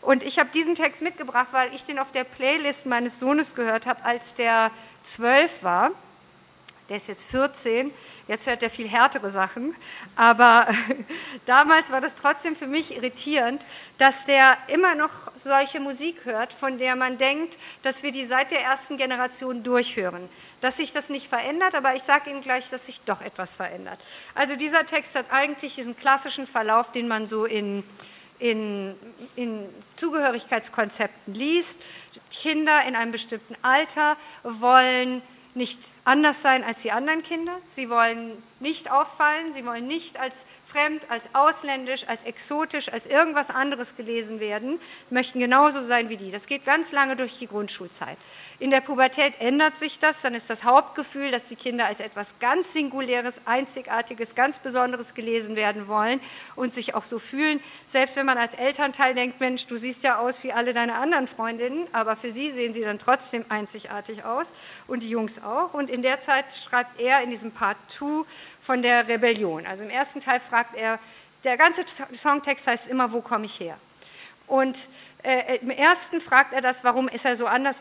Und 0.00 0.22
ich 0.22 0.38
habe 0.38 0.48
diesen 0.52 0.74
Text 0.74 1.02
mitgebracht, 1.02 1.48
weil 1.52 1.74
ich 1.74 1.84
den 1.84 1.98
auf 1.98 2.12
der 2.12 2.24
Playlist 2.24 2.86
meines 2.86 3.18
Sohnes 3.18 3.54
gehört 3.54 3.86
habe, 3.86 4.04
als 4.04 4.34
der 4.34 4.70
zwölf 5.02 5.62
war 5.62 5.90
der 6.88 6.98
ist 6.98 7.08
jetzt 7.08 7.24
14, 7.24 7.92
jetzt 8.28 8.46
hört 8.46 8.62
er 8.62 8.70
viel 8.70 8.88
härtere 8.88 9.30
Sachen, 9.30 9.74
aber 10.14 10.68
damals 11.46 11.90
war 11.90 12.00
das 12.00 12.14
trotzdem 12.14 12.54
für 12.54 12.66
mich 12.66 12.96
irritierend, 12.96 13.66
dass 13.98 14.24
der 14.24 14.56
immer 14.72 14.94
noch 14.94 15.32
solche 15.34 15.80
Musik 15.80 16.24
hört, 16.24 16.52
von 16.52 16.78
der 16.78 16.94
man 16.96 17.18
denkt, 17.18 17.58
dass 17.82 18.02
wir 18.02 18.12
die 18.12 18.24
seit 18.24 18.50
der 18.50 18.62
ersten 18.62 18.96
Generation 18.96 19.62
durchhören. 19.62 20.28
Dass 20.60 20.76
sich 20.76 20.92
das 20.92 21.08
nicht 21.08 21.28
verändert, 21.28 21.74
aber 21.74 21.94
ich 21.94 22.02
sage 22.02 22.30
Ihnen 22.30 22.42
gleich, 22.42 22.70
dass 22.70 22.86
sich 22.86 23.00
doch 23.02 23.20
etwas 23.20 23.56
verändert. 23.56 23.98
Also 24.34 24.56
dieser 24.56 24.86
Text 24.86 25.16
hat 25.16 25.26
eigentlich 25.30 25.74
diesen 25.74 25.96
klassischen 25.96 26.46
Verlauf, 26.46 26.92
den 26.92 27.08
man 27.08 27.26
so 27.26 27.44
in 27.44 27.82
in, 28.38 28.94
in, 29.34 29.66
Zugehörigkeitskonzepten 29.96 31.32
liest. 31.32 31.80
Kinder 32.30 32.82
in 32.86 32.94
einem 32.94 33.12
bestimmten 33.12 33.56
Alter 33.62 34.18
wollen 34.42 35.22
nicht 35.56 35.92
anders 36.04 36.42
sein 36.42 36.62
als 36.64 36.82
die 36.82 36.92
anderen 36.92 37.22
Kinder. 37.22 37.58
Sie 37.66 37.90
wollen 37.90 38.32
nicht 38.58 38.90
auffallen, 38.90 39.52
sie 39.52 39.66
wollen 39.66 39.86
nicht 39.86 40.18
als 40.18 40.46
fremd, 40.64 41.10
als 41.10 41.28
ausländisch, 41.34 42.08
als 42.08 42.24
exotisch, 42.24 42.90
als 42.90 43.06
irgendwas 43.06 43.50
anderes 43.50 43.96
gelesen 43.96 44.40
werden, 44.40 44.80
möchten 45.10 45.40
genauso 45.40 45.82
sein 45.82 46.08
wie 46.08 46.16
die. 46.16 46.30
Das 46.30 46.46
geht 46.46 46.64
ganz 46.64 46.92
lange 46.92 47.16
durch 47.16 47.38
die 47.38 47.46
Grundschulzeit. 47.46 48.16
In 48.58 48.70
der 48.70 48.80
Pubertät 48.80 49.34
ändert 49.40 49.76
sich 49.76 49.98
das, 49.98 50.22
dann 50.22 50.34
ist 50.34 50.48
das 50.48 50.64
Hauptgefühl, 50.64 51.30
dass 51.30 51.48
die 51.48 51.56
Kinder 51.56 51.86
als 51.86 52.00
etwas 52.00 52.38
ganz 52.38 52.72
Singuläres, 52.72 53.42
Einzigartiges, 53.44 54.34
ganz 54.34 54.58
Besonderes 54.58 55.12
gelesen 55.12 55.56
werden 55.56 55.88
wollen 55.88 56.20
und 56.54 56.72
sich 56.72 56.94
auch 56.94 57.04
so 57.04 57.18
fühlen. 57.18 57.60
Selbst 57.84 58.16
wenn 58.16 58.26
man 58.26 58.38
als 58.38 58.54
Elternteil 58.54 59.14
denkt, 59.14 59.38
Mensch, 59.40 59.66
du 59.66 59.76
siehst 59.76 60.02
ja 60.02 60.18
aus 60.18 60.42
wie 60.42 60.52
alle 60.52 60.72
deine 60.72 60.94
anderen 60.94 61.26
Freundinnen, 61.26 61.86
aber 61.92 62.16
für 62.16 62.30
sie 62.30 62.50
sehen 62.50 62.72
sie 62.72 62.82
dann 62.82 62.98
trotzdem 62.98 63.44
einzigartig 63.50 64.24
aus 64.24 64.54
und 64.86 65.02
die 65.02 65.10
Jungs 65.10 65.42
auch. 65.42 65.74
Und 65.74 65.90
in 65.90 66.00
der 66.00 66.18
Zeit 66.20 66.46
schreibt 66.54 66.98
er 66.98 67.22
in 67.22 67.28
diesem 67.28 67.52
Part 67.52 67.76
2 67.88 68.24
von 68.60 68.82
der 68.82 69.08
Rebellion. 69.08 69.66
Also 69.66 69.84
im 69.84 69.90
ersten 69.90 70.20
Teil 70.20 70.40
fragt 70.40 70.76
er, 70.76 70.98
der 71.44 71.56
ganze 71.56 71.82
Songtext 72.14 72.66
heißt 72.66 72.86
immer, 72.88 73.12
wo 73.12 73.20
komme 73.20 73.44
ich 73.44 73.60
her? 73.60 73.76
Und 74.46 74.88
äh, 75.26 75.56
im 75.56 75.70
ersten 75.70 76.20
fragt 76.20 76.54
er 76.54 76.60
das, 76.60 76.84
warum 76.84 77.08
ist 77.08 77.24
er 77.24 77.34
so 77.34 77.46
anders 77.46 77.80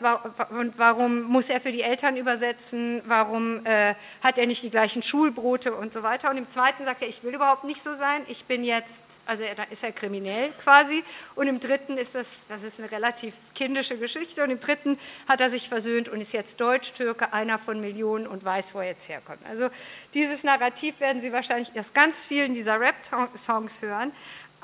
und 0.49 0.80
warum 0.80 1.21
muss 1.21 1.49
er 1.49 1.62
für 1.62 1.71
die 1.71 1.84
Eltern 1.84 2.17
übersetzen, 2.17 3.04
warum 3.06 3.63
äh, 3.67 3.93
hat 4.23 4.39
er 4.39 4.47
nicht 4.47 4.63
die 4.63 4.71
gleichen 4.71 5.04
Schulbrote 5.04 5.75
und 5.75 5.93
so 5.93 6.01
weiter. 6.01 6.32
Und 6.32 6.38
im 6.38 6.49
zweiten 6.49 6.84
sagt 6.84 7.04
er, 7.04 7.08
ich 7.08 7.23
will 7.23 7.36
überhaupt 7.36 7.63
nicht 7.63 7.84
so 7.84 7.93
sein, 7.93 8.23
ich 8.28 8.45
bin 8.45 8.63
jetzt, 8.63 9.04
also 9.28 9.43
da 9.56 9.62
ist 9.69 9.84
er 9.84 9.91
kriminell 9.91 10.54
quasi. 10.63 11.04
Und 11.36 11.47
im 11.47 11.60
dritten 11.60 11.97
ist 11.97 12.15
das, 12.15 12.47
das 12.47 12.63
ist 12.63 12.80
eine 12.80 12.91
relativ 12.91 13.36
kindische 13.54 13.99
Geschichte. 13.99 14.43
Und 14.43 14.49
im 14.49 14.60
dritten 14.60 14.97
hat 15.28 15.39
er 15.39 15.51
sich 15.51 15.69
versöhnt 15.69 16.10
und 16.10 16.21
ist 16.21 16.34
jetzt 16.34 16.60
Deutsch-Türke, 16.60 17.32
einer 17.32 17.60
von 17.60 17.80
Millionen 17.80 18.25
und 18.25 18.43
weiß, 18.43 18.73
wo 18.73 18.80
er 18.80 18.88
jetzt 18.88 19.08
herkommt. 19.08 19.45
Also 19.47 19.69
dieses 20.15 20.43
Narrativ 20.43 20.99
werden 20.99 21.21
Sie 21.21 21.32
wahrscheinlich 21.32 21.80
aus 21.80 21.93
ganz 21.93 22.25
vielen 22.25 22.56
dieser 22.56 22.80
Rap-Songs 22.80 23.84
hören. 23.84 24.12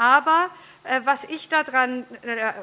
Aber 0.01 0.49
äh, 0.83 1.01
was 1.03 1.25
ich 1.25 1.47
daran, 1.47 2.07
äh, 2.23 2.33
äh, 2.33 2.53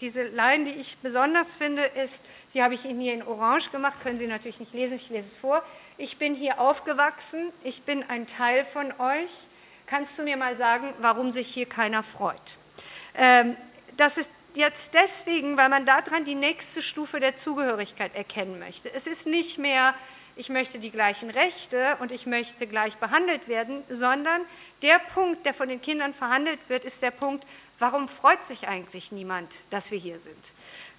diese 0.00 0.22
Line, 0.22 0.66
die 0.66 0.70
ich 0.70 0.98
besonders 0.98 1.56
finde, 1.56 1.82
ist, 1.82 2.24
die 2.54 2.62
habe 2.62 2.74
ich 2.74 2.84
Ihnen 2.84 3.00
hier 3.00 3.12
in 3.12 3.24
Orange 3.24 3.72
gemacht, 3.72 4.00
können 4.00 4.18
Sie 4.18 4.28
natürlich 4.28 4.60
nicht 4.60 4.72
lesen, 4.72 4.94
ich 4.94 5.10
lese 5.10 5.26
es 5.26 5.36
vor. 5.36 5.64
Ich 5.98 6.16
bin 6.16 6.36
hier 6.36 6.60
aufgewachsen, 6.60 7.52
ich 7.64 7.82
bin 7.82 8.04
ein 8.08 8.28
Teil 8.28 8.64
von 8.64 8.92
euch. 9.00 9.48
Kannst 9.88 10.16
du 10.16 10.22
mir 10.22 10.36
mal 10.36 10.56
sagen, 10.56 10.94
warum 11.00 11.32
sich 11.32 11.48
hier 11.48 11.66
keiner 11.66 12.04
freut? 12.04 12.56
Ähm, 13.16 13.56
das 13.96 14.16
ist 14.16 14.30
jetzt 14.54 14.94
deswegen, 14.94 15.56
weil 15.56 15.68
man 15.68 15.86
daran 15.86 16.24
die 16.24 16.36
nächste 16.36 16.82
Stufe 16.82 17.18
der 17.18 17.34
Zugehörigkeit 17.34 18.14
erkennen 18.14 18.60
möchte. 18.60 18.94
Es 18.94 19.08
ist 19.08 19.26
nicht 19.26 19.58
mehr 19.58 19.92
ich 20.36 20.50
möchte 20.50 20.78
die 20.78 20.90
gleichen 20.90 21.30
Rechte 21.30 21.96
und 22.00 22.12
ich 22.12 22.26
möchte 22.26 22.66
gleich 22.66 22.96
behandelt 22.98 23.48
werden, 23.48 23.82
sondern 23.88 24.42
der 24.82 24.98
Punkt, 24.98 25.46
der 25.46 25.54
von 25.54 25.68
den 25.68 25.80
Kindern 25.80 26.12
verhandelt 26.12 26.60
wird, 26.68 26.84
ist 26.84 27.02
der 27.02 27.10
Punkt, 27.10 27.46
warum 27.78 28.08
freut 28.08 28.46
sich 28.46 28.68
eigentlich 28.68 29.12
niemand, 29.12 29.56
dass 29.70 29.90
wir 29.90 29.98
hier 29.98 30.18
sind. 30.18 30.52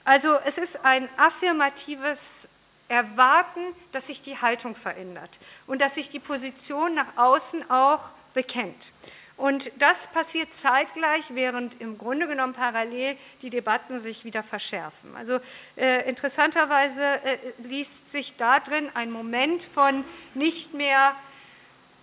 Also 0.04 0.38
es 0.46 0.58
ist 0.58 0.84
ein 0.84 1.08
affirmatives 1.18 2.48
Erwarten, 2.88 3.62
dass 3.92 4.08
sich 4.08 4.22
die 4.22 4.38
Haltung 4.38 4.76
verändert 4.76 5.40
und 5.68 5.82
dass 5.82 5.96
sich 5.96 6.10
die 6.10 6.20
Position 6.20 6.96
nach 6.96 7.18
außen 7.18 7.70
auch 7.70 8.10
bekennt. 8.34 8.92
Und 9.38 9.72
das 9.78 10.08
passiert 10.08 10.56
zeitgleich, 10.56 11.26
während 11.36 11.80
im 11.80 12.00
Grunde 12.00 12.28
genommen 12.28 12.54
parallel 12.54 13.16
die 13.44 13.52
Debatten 13.52 14.00
sich 14.00 14.26
wieder 14.26 14.42
verschärfen. 14.42 15.16
Also 15.16 15.40
äh, 15.76 16.10
interessanterweise 16.10 17.04
äh, 17.04 17.38
liest 17.60 18.12
sich 18.12 18.36
da 18.36 18.60
drin 18.60 18.90
ein 18.96 19.12
Moment 19.12 19.64
von 19.64 20.04
nicht 20.34 20.74
mehr 20.74 21.16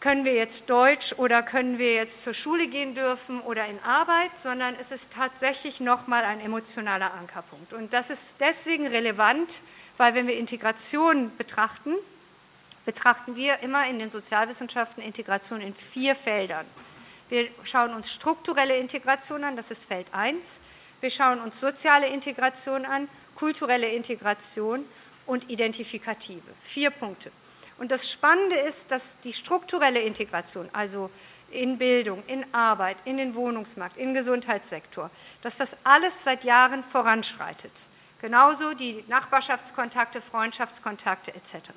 können 0.05 0.27
wir 0.27 0.35
jetzt 0.35 0.69
Deutsch 0.69 1.15
oder 1.17 1.43
können 1.43 1.79
wir 1.79 1.95
jetzt 1.95 2.23
zur 2.23 2.35
Schule 2.35 2.69
gehen 2.69 2.95
dürfen 2.95 3.41
oder 3.41 3.67
in 3.67 3.79
Arbeit, 3.83 4.39
sondern 4.39 4.77
es 4.79 4.91
ist 4.91 5.11
tatsächlich 5.11 5.81
nochmal 5.81 6.25
ein 6.25 6.41
emotionaler 6.41 7.15
Ankerpunkt. 7.15 7.73
Und 7.73 7.95
das 7.95 8.11
ist 8.11 8.37
deswegen 8.39 8.87
relevant, 8.87 9.63
weil 9.97 10.15
wenn 10.15 10.27
wir 10.27 10.37
Integration 10.37 11.35
betrachten, 11.39 11.95
betrachten 12.85 13.35
wir 13.35 13.63
immer 13.63 13.89
in 13.89 13.99
den 13.99 14.11
Sozialwissenschaften 14.11 15.03
Integration 15.03 15.63
in 15.63 15.75
vier 15.75 16.15
Feldern. 16.15 16.67
Wir 17.29 17.49
schauen 17.63 17.95
uns 17.95 18.13
strukturelle 18.13 18.77
Integration 18.77 19.45
an, 19.45 19.57
das 19.57 19.71
ist 19.71 19.87
Feld 19.87 20.07
1. 20.13 20.61
Wir 21.01 21.11
schauen 21.11 21.41
uns 21.41 21.59
soziale 21.59 22.09
Integration 22.09 22.85
an, 22.85 23.09
kulturelle 23.35 23.89
Integration 23.89 24.85
und 25.27 25.51
identifikative. 25.51 26.43
Vier 26.63 26.91
Punkte. 26.91 27.31
Und 27.79 27.91
das 27.91 28.11
Spannende 28.11 28.57
ist, 28.57 28.91
dass 28.91 29.19
die 29.25 29.33
strukturelle 29.33 30.01
Integration, 30.01 30.69
also 30.73 31.11
in 31.51 31.79
Bildung, 31.79 32.23
in 32.27 32.45
Arbeit, 32.55 32.97
in 33.05 33.17
den 33.17 33.35
Wohnungsmarkt, 33.35 33.97
im 33.97 34.15
Gesundheitssektor, 34.15 35.11
dass 35.43 35.57
das 35.57 35.77
alles 35.85 36.25
seit 36.25 36.45
Jahren 36.45 36.85
voranschreitet. 36.85 37.73
Genauso 38.21 38.75
die 38.75 39.05
Nachbarschaftskontakte, 39.09 40.21
Freundschaftskontakte 40.21 41.35
etc. 41.35 41.71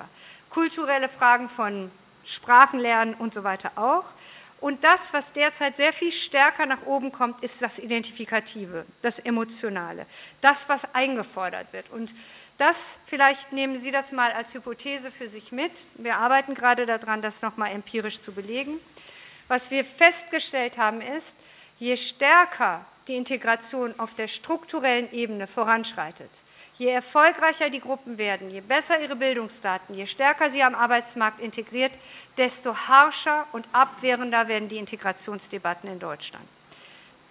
Kulturelle 0.49 1.09
Fragen 1.09 1.49
von 1.49 1.91
Sprachenlernen 2.23 3.13
und 3.15 3.33
so 3.33 3.43
weiter 3.43 3.71
auch. 3.75 4.05
Und 4.59 4.83
das, 4.83 5.13
was 5.13 5.33
derzeit 5.33 5.77
sehr 5.77 5.93
viel 5.93 6.11
stärker 6.11 6.65
nach 6.65 6.85
oben 6.85 7.11
kommt, 7.11 7.43
ist 7.43 7.61
das 7.61 7.77
Identifikative, 7.77 8.85
das 9.03 9.19
Emotionale, 9.19 10.07
das, 10.41 10.67
was 10.67 10.95
eingefordert 10.95 11.71
wird. 11.73 11.89
Und 11.91 12.15
das, 12.57 12.99
vielleicht 13.05 13.53
nehmen 13.53 13.77
Sie 13.77 13.91
das 13.91 14.11
mal 14.11 14.31
als 14.31 14.55
Hypothese 14.55 15.11
für 15.11 15.27
sich 15.27 15.51
mit. 15.51 15.71
Wir 15.95 16.17
arbeiten 16.17 16.55
gerade 16.55 16.87
daran, 16.87 17.21
das 17.21 17.43
nochmal 17.43 17.71
empirisch 17.71 18.19
zu 18.19 18.31
belegen. 18.31 18.79
Was 19.47 19.69
wir 19.69 19.85
festgestellt 19.85 20.79
haben, 20.79 21.01
ist, 21.01 21.35
je 21.77 21.95
stärker 21.95 22.83
die 23.07 23.15
Integration 23.15 23.93
auf 23.99 24.15
der 24.15 24.27
strukturellen 24.27 25.11
Ebene 25.13 25.45
voranschreitet, 25.45 26.31
Je 26.77 26.89
erfolgreicher 26.89 27.71
die 27.71 27.79
Gruppen 27.79 28.19
werden, 28.19 28.51
je 28.51 28.61
besser 28.61 29.01
ihre 29.01 29.15
Bildungsdaten, 29.15 29.95
je 29.95 30.05
stärker 30.05 30.51
sie 30.51 30.61
am 30.61 30.75
Arbeitsmarkt 30.75 31.39
integriert, 31.39 31.91
desto 32.37 32.75
harscher 32.75 33.47
und 33.51 33.67
abwehrender 33.71 34.47
werden 34.47 34.67
die 34.67 34.77
Integrationsdebatten 34.77 35.89
in 35.89 35.99
Deutschland. 35.99 36.45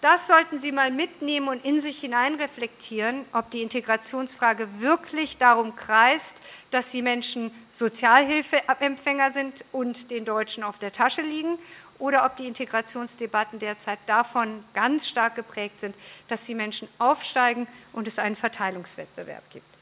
Das 0.02 0.26
sollten 0.26 0.58
Sie 0.58 0.72
mal 0.72 0.90
mitnehmen 0.90 1.48
und 1.48 1.64
in 1.64 1.80
sich 1.80 2.00
hineinreflektieren, 2.00 3.24
ob 3.32 3.50
die 3.50 3.62
Integrationsfrage 3.62 4.68
wirklich 4.78 5.38
darum 5.38 5.74
kreist, 5.74 6.42
dass 6.70 6.90
die 6.90 7.00
Menschen 7.00 7.50
Sozialhilfeempfänger 7.70 9.30
sind 9.30 9.64
und 9.72 10.10
den 10.10 10.24
Deutschen 10.24 10.64
auf 10.64 10.78
der 10.78 10.92
Tasche 10.92 11.22
liegen, 11.22 11.58
oder 11.98 12.24
ob 12.24 12.36
die 12.36 12.46
Integrationsdebatten 12.46 13.58
derzeit 13.58 13.98
davon 14.06 14.64
ganz 14.74 15.08
stark 15.08 15.34
geprägt 15.34 15.78
sind, 15.78 15.94
dass 16.28 16.44
die 16.44 16.54
Menschen 16.54 16.88
aufsteigen 16.98 17.66
und 17.92 18.06
es 18.08 18.18
einen 18.18 18.36
Verteilungswettbewerb 18.36 19.42
gibt. 19.50 19.76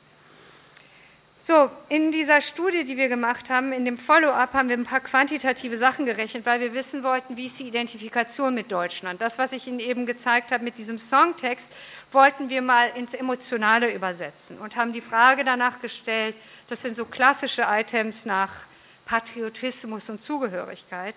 So, 1.47 1.71
in 1.91 2.11
dieser 2.11 2.41
Studie, 2.41 2.85
die 2.85 2.97
wir 2.97 3.11
gemacht 3.11 3.51
haben, 3.51 3.73
in 3.73 3.85
dem 3.85 3.99
Follow-up, 3.99 4.55
haben 4.55 4.71
wir 4.71 4.79
ein 4.79 4.87
paar 4.87 5.01
quantitative 5.01 5.77
Sachen 5.77 6.07
gerechnet, 6.07 6.47
weil 6.47 6.61
wir 6.61 6.73
wissen 6.73 7.03
wollten, 7.03 7.37
wie 7.37 7.45
ist 7.45 7.61
die 7.61 7.69
Identifikation 7.69 8.55
mit 8.55 8.73
Deutschland. 8.73 9.21
Das, 9.21 9.37
was 9.37 9.53
ich 9.53 9.67
Ihnen 9.67 9.79
eben 9.79 10.07
gezeigt 10.07 10.53
habe 10.53 10.65
mit 10.65 10.79
diesem 10.79 10.99
Songtext, 10.99 11.71
wollten 12.13 12.49
wir 12.49 12.63
mal 12.63 12.91
ins 12.97 13.13
Emotionale 13.13 13.93
übersetzen 13.93 14.57
und 14.57 14.77
haben 14.77 14.95
die 14.95 15.03
Frage 15.03 15.45
danach 15.45 15.83
gestellt, 15.83 16.35
das 16.69 16.81
sind 16.81 16.97
so 16.97 17.05
klassische 17.05 17.67
Items 17.69 18.25
nach 18.25 18.65
Patriotismus 19.07 20.09
und 20.11 20.23
Zugehörigkeit. 20.23 21.15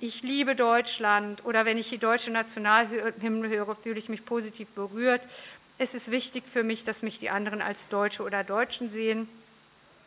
Ich 0.00 0.22
liebe 0.22 0.54
Deutschland 0.56 1.44
oder 1.44 1.64
wenn 1.64 1.78
ich 1.78 1.88
die 1.88 1.98
deutsche 1.98 2.30
Nationalhymne 2.30 3.48
höre, 3.48 3.76
fühle 3.76 3.98
ich 3.98 4.08
mich 4.08 4.24
positiv 4.24 4.68
berührt. 4.70 5.22
Es 5.78 5.94
ist 5.94 6.10
wichtig 6.10 6.44
für 6.50 6.64
mich, 6.64 6.84
dass 6.84 7.02
mich 7.02 7.18
die 7.18 7.30
anderen 7.30 7.62
als 7.62 7.88
Deutsche 7.88 8.24
oder 8.24 8.42
Deutschen 8.42 8.90
sehen 8.90 9.28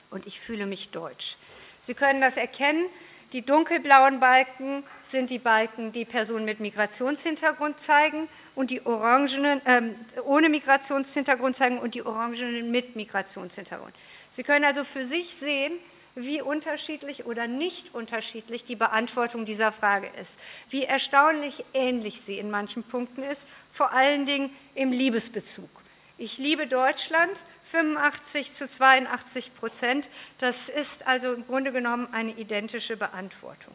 und 0.09 0.27
ich 0.27 0.39
fühle 0.39 0.65
mich 0.65 0.89
deutsch. 0.89 1.37
Sie 1.79 1.93
können 1.93 2.21
das 2.21 2.37
erkennen. 2.37 2.85
Die 3.33 3.45
dunkelblauen 3.45 4.19
Balken 4.19 4.83
sind 5.01 5.29
die 5.29 5.39
Balken, 5.39 5.93
die 5.93 6.03
Personen 6.03 6.43
mit 6.43 6.59
Migrationshintergrund 6.59 7.79
zeigen 7.79 8.27
und 8.55 8.69
die 8.69 8.85
orangenen 8.85 9.65
äh, 9.65 9.81
ohne 10.25 10.49
Migrationshintergrund 10.49 11.55
zeigen 11.55 11.79
und 11.79 11.95
die 11.95 12.05
orangenen 12.05 12.69
mit 12.71 12.97
Migrationshintergrund. 12.97 13.95
Sie 14.29 14.43
können 14.43 14.65
also 14.65 14.83
für 14.83 15.05
sich 15.05 15.33
sehen, 15.33 15.71
wie 16.15 16.41
unterschiedlich 16.41 17.25
oder 17.25 17.47
nicht 17.47 17.93
unterschiedlich 17.93 18.65
die 18.65 18.75
Beantwortung 18.75 19.45
dieser 19.45 19.71
Frage 19.71 20.09
ist, 20.19 20.39
wie 20.69 20.83
erstaunlich 20.83 21.63
ähnlich 21.73 22.21
sie 22.21 22.37
in 22.37 22.51
manchen 22.51 22.83
Punkten 22.83 23.23
ist, 23.23 23.47
vor 23.71 23.93
allen 23.93 24.25
Dingen 24.25 24.49
im 24.75 24.91
Liebesbezug. 24.91 25.69
Ich 26.17 26.37
liebe 26.37 26.67
Deutschland, 26.67 27.31
85 27.71 28.53
zu 28.53 28.69
82 28.69 29.55
Prozent. 29.55 30.09
Das 30.37 30.69
ist 30.69 31.07
also 31.07 31.33
im 31.33 31.47
Grunde 31.47 31.71
genommen 31.71 32.07
eine 32.11 32.31
identische 32.31 32.95
Beantwortung. 32.95 33.73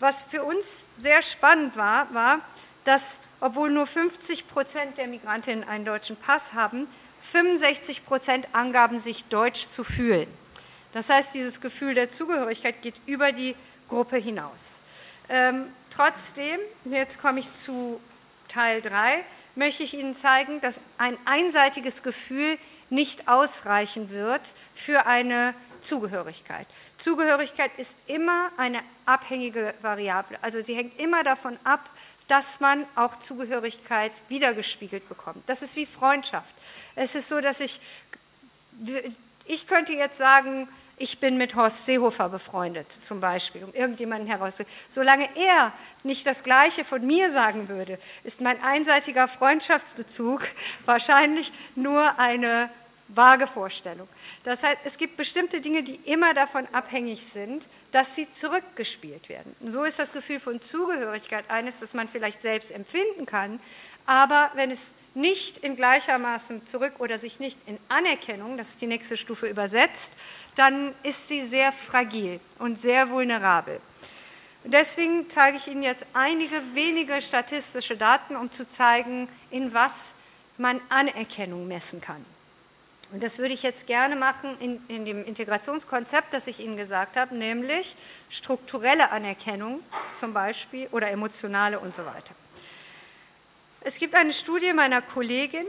Was 0.00 0.22
für 0.22 0.44
uns 0.44 0.86
sehr 0.98 1.20
spannend 1.20 1.76
war, 1.76 2.12
war, 2.14 2.40
dass 2.84 3.20
obwohl 3.40 3.70
nur 3.70 3.86
50 3.86 4.48
Prozent 4.48 4.96
der 4.96 5.08
Migrantinnen 5.08 5.68
einen 5.68 5.84
deutschen 5.84 6.16
Pass 6.16 6.54
haben, 6.54 6.86
65 7.22 8.04
Prozent 8.04 8.48
angaben, 8.52 8.98
sich 8.98 9.24
deutsch 9.26 9.66
zu 9.66 9.84
fühlen. 9.84 10.28
Das 10.94 11.10
heißt, 11.10 11.34
dieses 11.34 11.60
Gefühl 11.60 11.92
der 11.92 12.08
Zugehörigkeit 12.08 12.80
geht 12.80 12.94
über 13.04 13.32
die 13.32 13.54
Gruppe 13.88 14.16
hinaus. 14.16 14.80
Ähm, 15.28 15.66
trotzdem, 15.90 16.58
jetzt 16.84 17.20
komme 17.20 17.40
ich 17.40 17.52
zu 17.52 18.00
Teil 18.48 18.80
3, 18.80 19.24
möchte 19.56 19.82
ich 19.82 19.94
Ihnen 19.94 20.14
zeigen, 20.14 20.60
dass 20.60 20.80
ein 20.96 21.18
einseitiges 21.24 22.02
Gefühl 22.02 22.58
nicht 22.90 23.28
ausreichen 23.28 24.10
wird 24.10 24.54
für 24.74 25.06
eine 25.06 25.54
Zugehörigkeit. 25.80 26.66
Zugehörigkeit 26.96 27.70
ist 27.76 27.96
immer 28.06 28.50
eine 28.56 28.80
abhängige 29.06 29.74
Variable. 29.82 30.38
Also 30.42 30.60
sie 30.60 30.74
hängt 30.74 31.00
immer 31.00 31.22
davon 31.22 31.58
ab, 31.64 31.90
dass 32.28 32.60
man 32.60 32.86
auch 32.94 33.18
Zugehörigkeit 33.18 34.12
wiedergespiegelt 34.28 35.08
bekommt. 35.08 35.46
Das 35.46 35.60
ist 35.60 35.76
wie 35.76 35.86
Freundschaft. 35.86 36.54
Es 36.94 37.14
ist 37.14 37.28
so, 37.28 37.40
dass 37.40 37.60
ich, 37.60 37.80
ich 39.44 39.66
könnte 39.66 39.92
jetzt 39.92 40.16
sagen, 40.16 40.68
ich 40.96 41.18
bin 41.18 41.36
mit 41.36 41.54
Horst 41.56 41.86
Seehofer 41.86 42.28
befreundet, 42.28 42.90
zum 42.90 43.20
Beispiel, 43.20 43.64
um 43.64 43.72
irgendjemanden 43.72 44.28
herauszukriegen. 44.28 44.80
Solange 44.88 45.28
er 45.36 45.72
nicht 46.02 46.26
das 46.26 46.42
Gleiche 46.42 46.84
von 46.84 47.04
mir 47.04 47.30
sagen 47.30 47.68
würde, 47.68 47.98
ist 48.22 48.40
mein 48.40 48.62
einseitiger 48.62 49.26
Freundschaftsbezug 49.26 50.46
wahrscheinlich 50.84 51.52
nur 51.74 52.18
eine 52.18 52.70
vage 53.08 53.46
Vorstellung. 53.46 54.08
Das 54.44 54.62
heißt, 54.62 54.78
es 54.84 54.96
gibt 54.96 55.16
bestimmte 55.16 55.60
Dinge, 55.60 55.82
die 55.82 55.96
immer 56.04 56.34
davon 56.34 56.66
abhängig 56.72 57.24
sind, 57.24 57.68
dass 57.92 58.14
sie 58.14 58.30
zurückgespielt 58.30 59.28
werden. 59.28 59.54
Und 59.60 59.70
so 59.70 59.84
ist 59.84 59.98
das 59.98 60.12
Gefühl 60.12 60.40
von 60.40 60.60
Zugehörigkeit 60.60 61.50
eines, 61.50 61.80
das 61.80 61.94
man 61.94 62.08
vielleicht 62.08 62.40
selbst 62.40 62.72
empfinden 62.72 63.26
kann, 63.26 63.60
aber 64.06 64.50
wenn 64.54 64.70
es 64.70 64.92
nicht 65.14 65.58
in 65.58 65.76
gleichermaßen 65.76 66.66
zurück 66.66 66.94
oder 66.98 67.18
sich 67.18 67.40
nicht 67.40 67.58
in 67.66 67.78
Anerkennung, 67.88 68.58
das 68.58 68.70
ist 68.70 68.80
die 68.80 68.86
nächste 68.86 69.16
Stufe, 69.16 69.46
übersetzt, 69.46 70.12
dann 70.56 70.94
ist 71.02 71.28
sie 71.28 71.42
sehr 71.42 71.72
fragil 71.72 72.40
und 72.58 72.80
sehr 72.80 73.08
vulnerabel. 73.10 73.80
Deswegen 74.64 75.28
zeige 75.28 75.58
ich 75.58 75.68
Ihnen 75.68 75.82
jetzt 75.82 76.06
einige 76.14 76.60
wenige 76.72 77.20
statistische 77.20 77.96
Daten, 77.96 78.34
um 78.34 78.50
zu 78.50 78.66
zeigen, 78.66 79.28
in 79.50 79.74
was 79.74 80.14
man 80.56 80.80
Anerkennung 80.88 81.68
messen 81.68 82.00
kann. 82.00 82.24
Und 83.14 83.22
das 83.22 83.38
würde 83.38 83.54
ich 83.54 83.62
jetzt 83.62 83.86
gerne 83.86 84.16
machen 84.16 84.56
in, 84.58 84.82
in, 84.88 85.04
dem 85.04 85.24
Integrationskonzept, 85.24 86.34
das 86.34 86.48
ich 86.48 86.58
Ihnen 86.58 86.76
gesagt 86.76 87.16
habe, 87.16 87.36
nämlich 87.36 87.94
strukturelle 88.28 89.12
Anerkennung 89.12 89.84
zum 90.16 90.32
Beispiel 90.32 90.88
oder 90.90 91.08
emotionale 91.12 91.78
und 91.78 91.94
so 91.94 92.04
weiter. 92.04 92.34
Es 93.82 93.98
gibt 93.98 94.16
eine 94.16 94.32
Studie 94.32 94.72
meiner 94.72 95.00
Kollegin, 95.00 95.64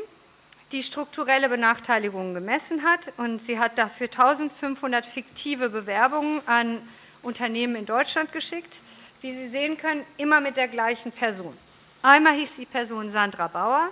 die 0.72 0.82
strukturelle 0.82 1.48
Benachteiligungen 1.48 2.34
gemessen 2.34 2.82
hat 2.82 3.14
und 3.18 3.44
sie 3.44 3.60
hat 3.60 3.78
dafür 3.78 4.08
1500 4.08 5.06
fiktive 5.06 5.70
Bewerbungen 5.70 6.42
an 6.48 6.82
Unternehmen 7.22 7.76
in 7.76 7.86
Deutschland 7.86 8.32
geschickt. 8.32 8.80
Wie 9.22 9.32
Sie 9.32 9.48
sehen 9.48 9.78
können, 9.78 10.04
immer 10.18 10.42
mit 10.42 10.58
der 10.58 10.68
gleichen 10.68 11.12
Person. 11.12 11.56
Einmal 12.02 12.34
hieß 12.34 12.56
die 12.56 12.66
Person 12.66 13.08
Sandra 13.08 13.48
Bauer, 13.48 13.92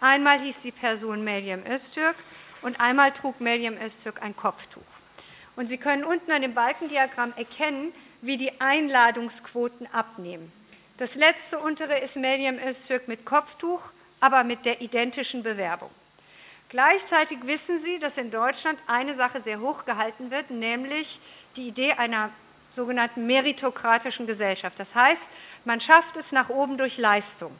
einmal 0.00 0.38
hieß 0.38 0.62
die 0.62 0.70
Person 0.70 1.24
Meryem 1.24 1.66
Öztürk 1.66 2.14
und 2.62 2.80
einmal 2.80 3.12
trug 3.12 3.40
Meryem 3.40 3.76
Öztürk 3.76 4.22
ein 4.22 4.36
Kopftuch. 4.36 4.82
Und 5.56 5.68
Sie 5.68 5.78
können 5.78 6.04
unten 6.04 6.32
an 6.32 6.42
dem 6.42 6.54
Balkendiagramm 6.54 7.32
erkennen, 7.36 7.92
wie 8.22 8.36
die 8.36 8.60
Einladungsquoten 8.60 9.86
abnehmen. 9.92 10.50
Das 10.96 11.14
letzte 11.14 11.58
untere 11.58 11.98
ist 11.98 12.16
Meryem 12.16 12.58
Öztürk 12.58 13.08
mit 13.08 13.24
Kopftuch, 13.24 13.90
aber 14.20 14.44
mit 14.44 14.64
der 14.64 14.80
identischen 14.80 15.42
Bewerbung. 15.42 15.90
Gleichzeitig 16.68 17.38
wissen 17.42 17.78
Sie, 17.78 17.98
dass 17.98 18.16
in 18.16 18.30
Deutschland 18.30 18.78
eine 18.86 19.14
Sache 19.14 19.42
sehr 19.42 19.60
hoch 19.60 19.84
gehalten 19.84 20.30
wird, 20.30 20.50
nämlich 20.50 21.20
die 21.56 21.68
Idee 21.68 21.92
einer 21.94 22.30
sogenannten 22.70 23.26
meritokratischen 23.26 24.26
Gesellschaft. 24.26 24.80
Das 24.80 24.94
heißt, 24.94 25.30
man 25.66 25.80
schafft 25.80 26.16
es 26.16 26.32
nach 26.32 26.48
oben 26.48 26.78
durch 26.78 26.96
Leistung. 26.96 27.52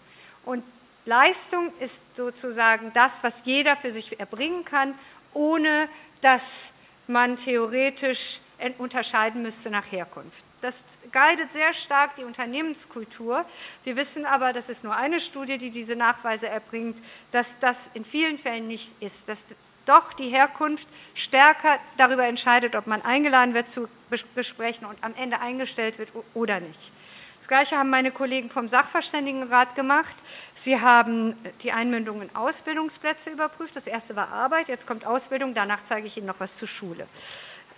Und 0.47 0.65
Leistung 1.05 1.73
ist 1.81 2.17
sozusagen 2.17 2.93
das, 2.93 3.25
was 3.25 3.43
jeder 3.45 3.77
für 3.77 3.91
sich 3.91 4.21
erbringen 4.21 4.65
kann, 4.65 4.95
ohne 5.35 5.89
dass 6.21 6.73
man 7.07 7.37
theoretisch 7.37 8.41
unterscheiden 8.79 9.43
müsste 9.43 9.71
nach 9.71 9.91
Herkunft. 9.91 10.45
Das 10.61 10.85
guidet 11.11 11.53
sehr 11.53 11.73
stark 11.73 12.15
die 12.15 12.23
Unternehmenskultur. 12.23 13.45
Wir 13.83 13.97
wissen 13.97 14.25
aber, 14.25 14.53
das 14.53 14.69
ist 14.69 14.85
nur 14.85 14.95
eine 14.95 15.19
Studie, 15.19 15.59
die 15.59 15.71
diese 15.71 15.97
Nachweise 15.97 16.49
erbringt, 16.49 17.03
dass 17.33 17.59
das 17.59 17.91
in 17.95 18.05
vielen 18.05 18.39
Fällen 18.39 18.69
nicht 18.69 18.95
ist, 19.01 19.29
dass 19.29 19.57
doch 19.85 20.13
die 20.13 20.29
Herkunft 20.29 20.87
stärker 21.15 21.81
darüber 21.97 22.25
entscheidet, 22.27 22.77
ob 22.77 22.87
man 22.87 23.03
eingeladen 23.03 23.55
wird 23.55 23.69
zu 23.69 23.89
Gesprächen 24.37 24.85
und 24.85 25.03
am 25.03 25.15
Ende 25.17 25.41
eingestellt 25.41 25.99
wird 25.99 26.11
oder 26.35 26.61
nicht. 26.61 26.93
Das 27.43 27.49
Gleiche 27.49 27.77
haben 27.77 27.91
meine 27.91 28.13
Kollegen 28.13 28.51
vom 28.51 28.69
Sachverständigenrat 28.69 29.75
gemacht. 29.75 30.15
Sie 30.55 30.81
haben 30.81 31.35
die 31.63 31.73
Einmündung 31.73 32.23
in 32.23 32.33
Ausbildungsplätze 32.37 33.31
überprüft. 33.31 33.75
Das 33.75 33.89
erste 33.89 34.15
war 34.15 34.29
Arbeit, 34.29 34.69
jetzt 34.69 34.87
kommt 34.87 35.05
Ausbildung, 35.05 35.53
danach 35.53 35.83
zeige 35.83 36.07
ich 36.07 36.17
Ihnen 36.17 36.29
noch 36.29 36.39
was 36.39 36.57
zur 36.57 36.69
Schule. 36.69 37.09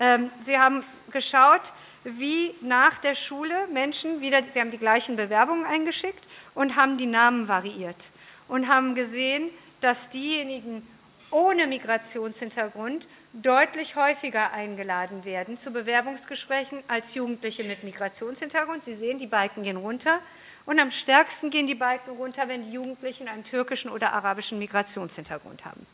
Ähm, 0.01 0.29
Sie 0.43 0.59
haben 0.59 0.85
geschaut, 1.11 1.73
wie 2.03 2.55
nach 2.61 2.99
der 2.99 3.15
Schule 3.15 3.55
Menschen 3.73 4.21
wieder, 4.21 4.43
Sie 4.43 4.61
haben 4.61 4.71
die 4.71 4.77
gleichen 4.77 5.17
Bewerbungen 5.17 5.65
eingeschickt 5.65 6.27
und 6.55 6.77
haben 6.77 6.99
die 6.99 7.07
Namen 7.07 7.49
variiert 7.49 8.11
und 8.49 8.69
haben 8.69 8.95
gesehen, 8.95 9.49
dass 9.81 10.11
diejenigen 10.11 10.87
ohne 11.35 11.67
Migrationshintergrund 11.67 13.09
deutlich 13.33 13.97
häufiger 13.97 14.53
eingeladen 14.53 15.25
werden 15.25 15.57
zu 15.57 15.73
Bewerbungsgesprächen 15.73 16.85
als 16.87 17.15
Jugendliche 17.15 17.65
mit 17.65 17.83
Migrationshintergrund. 17.83 18.85
Sie 18.85 18.95
sehen, 18.95 19.19
die 19.19 19.27
Balken 19.27 19.65
gehen 19.65 19.77
runter 19.77 20.21
und 20.65 20.79
am 20.79 20.93
stärksten 20.93 21.51
gehen 21.51 21.67
die 21.67 21.75
Balken 21.75 22.13
runter, 22.13 22.47
wenn 22.47 22.63
die 22.63 22.71
Jugendlichen 22.71 23.27
einen 23.27 23.43
türkischen 23.43 23.91
oder 23.91 24.13
arabischen 24.13 24.61
Migrationshintergrund 24.61 25.65
haben. 25.65 25.85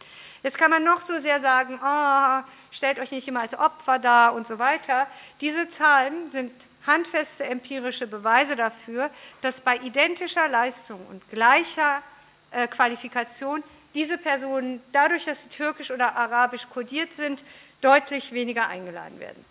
Jetzt 0.42 0.58
kann 0.58 0.70
man 0.70 0.84
noch 0.84 1.00
so 1.00 1.18
sehr 1.18 1.40
sagen, 1.40 1.80
oh, 1.82 2.42
stellt 2.70 2.98
euch 2.98 3.10
nicht 3.10 3.26
immer 3.26 3.40
als 3.40 3.58
Opfer 3.58 3.98
dar 3.98 4.34
und 4.34 4.46
so 4.46 4.58
weiter. 4.58 5.06
Diese 5.40 5.70
Zahlen 5.70 6.30
sind 6.30 6.52
handfeste 6.86 7.44
empirische 7.44 8.06
Beweise 8.06 8.56
dafür, 8.56 9.10
dass 9.40 9.62
bei 9.62 9.76
identischer 9.78 10.48
Leistung 10.48 11.00
und 11.08 11.26
gleicher 11.30 12.02
äh, 12.50 12.66
Qualifikation 12.68 13.62
diese 13.94 14.18
Personen, 14.18 14.82
dadurch, 14.92 15.24
dass 15.24 15.44
sie 15.44 15.48
türkisch 15.48 15.90
oder 15.90 16.16
arabisch 16.16 16.68
kodiert 16.68 17.12
sind, 17.12 17.44
deutlich 17.80 18.32
weniger 18.32 18.68
eingeladen 18.68 19.18
werden. 19.18 19.44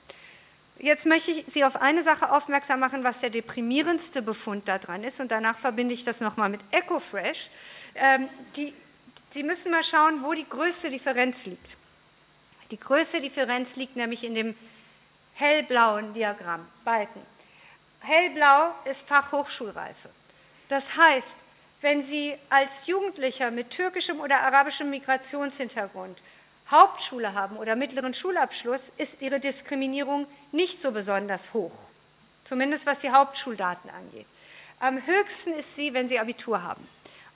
Jetzt 0.81 1.05
möchte 1.05 1.31
ich 1.31 1.43
Sie 1.47 1.65
auf 1.65 1.81
eine 1.81 2.03
Sache 2.03 2.31
aufmerksam 2.31 2.79
machen, 2.79 3.03
was 3.03 3.19
der 3.19 3.29
deprimierendste 3.29 4.21
Befund 4.21 4.67
daran 4.67 5.03
ist. 5.03 5.19
Und 5.19 5.29
danach 5.29 5.57
verbinde 5.57 5.93
ich 5.93 6.05
das 6.05 6.21
nochmal 6.21 6.47
mit 6.47 6.61
EcoFresh. 6.71 7.49
Ähm, 7.95 8.29
die, 8.55 8.73
Sie 9.31 9.43
müssen 9.43 9.71
mal 9.71 9.83
schauen, 9.83 10.23
wo 10.23 10.33
die 10.33 10.47
größte 10.47 10.89
Differenz 10.89 11.45
liegt. 11.45 11.75
Die 12.71 12.79
größte 12.79 13.19
Differenz 13.19 13.75
liegt 13.75 13.97
nämlich 13.97 14.23
in 14.23 14.35
dem 14.35 14.55
hellblauen 15.33 16.13
Diagramm, 16.13 16.65
Balken. 16.85 17.21
Hellblau 17.99 18.73
ist 18.85 19.05
Fachhochschulreife. 19.05 20.09
Das 20.69 20.95
heißt, 20.95 21.35
wenn 21.81 22.03
Sie 22.03 22.35
als 22.49 22.87
Jugendlicher 22.87 23.51
mit 23.51 23.69
türkischem 23.69 24.19
oder 24.19 24.41
arabischem 24.41 24.89
Migrationshintergrund 24.89 26.19
Hauptschule 26.69 27.33
haben 27.33 27.57
oder 27.57 27.75
mittleren 27.75 28.13
Schulabschluss, 28.13 28.91
ist 28.97 29.21
Ihre 29.21 29.39
Diskriminierung 29.39 30.27
nicht 30.51 30.81
so 30.81 30.91
besonders 30.91 31.53
hoch. 31.53 31.73
Zumindest 32.43 32.85
was 32.85 32.99
die 32.99 33.09
Hauptschuldaten 33.09 33.89
angeht. 33.89 34.27
Am 34.79 35.05
höchsten 35.05 35.51
ist 35.53 35.75
sie, 35.75 35.93
wenn 35.93 36.07
Sie 36.07 36.19
Abitur 36.19 36.63
haben. 36.63 36.87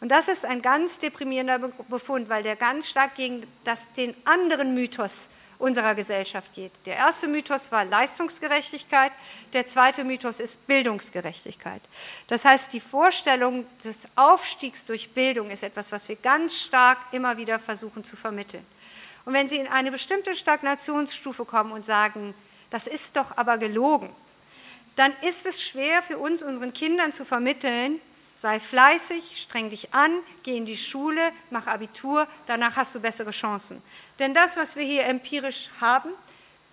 Und 0.02 0.10
das 0.10 0.28
ist 0.28 0.46
ein 0.46 0.62
ganz 0.62 1.00
deprimierender 1.00 1.60
Befund, 1.88 2.30
weil 2.30 2.44
der 2.44 2.56
ganz 2.56 2.90
stark 2.90 3.16
gegen 3.16 3.46
das, 3.64 3.92
den 3.94 4.16
anderen 4.26 4.74
Mythos 4.74 5.30
unserer 5.63 5.95
Gesellschaft 5.95 6.54
geht. 6.54 6.73
Der 6.86 6.97
erste 6.97 7.30
Mythos 7.30 7.71
war 7.71 7.86
Leistungsgerechtigkeit, 7.86 9.13
der 9.54 9.65
zweite 9.65 10.04
Mythos 10.04 10.41
ist 10.41 10.67
Bildungsgerechtigkeit. 10.67 11.82
Das 12.28 12.43
heißt, 12.43 12.73
die 12.73 12.82
Vorstellung 12.82 13.65
des 13.82 14.10
Aufstiegs 14.15 14.84
durch 14.84 15.12
Bildung 15.12 15.49
ist 15.49 15.63
etwas, 15.63 15.93
was 15.93 16.10
wir 16.10 16.17
ganz 16.17 16.60
stark 16.60 16.97
immer 17.13 17.38
wieder 17.38 17.60
versuchen 17.60 18.04
zu 18.04 18.17
vermitteln. 18.17 18.65
Und 19.23 19.34
wenn 19.34 19.47
Sie 19.47 19.56
in 19.56 19.67
eine 19.67 19.89
bestimmte 19.89 20.36
Stagnationsstufe 20.36 21.45
kommen 21.45 21.71
und 21.71 21.86
sagen, 21.86 22.34
das 22.69 22.86
ist 22.86 23.15
doch 23.15 23.38
aber 23.38 23.58
gelogen, 23.58 24.10
dann 24.97 25.13
ist 25.21 25.45
es 25.45 25.63
schwer 25.63 26.04
für 26.04 26.17
uns, 26.17 26.43
unseren 26.43 26.73
Kindern 26.73 27.13
zu 27.13 27.23
vermitteln, 27.23 28.02
sei 28.36 28.60
fleißig, 28.60 29.41
streng 29.41 29.69
dich 29.69 29.93
an, 29.93 30.12
geh 30.43 30.58
in 30.58 30.65
die 30.65 30.78
Schule, 30.78 31.32
mach 31.50 31.67
Abitur, 31.67 32.28
danach 32.48 32.76
hast 32.76 32.96
du 32.96 33.00
bessere 33.00 33.32
Chancen. 33.32 33.82
Denn 34.19 34.34
das, 34.34 34.58
was 34.58 34.76
wir 34.76 34.84
hier 34.84 35.06
empirisch 35.06 35.69
haben, 35.80 36.10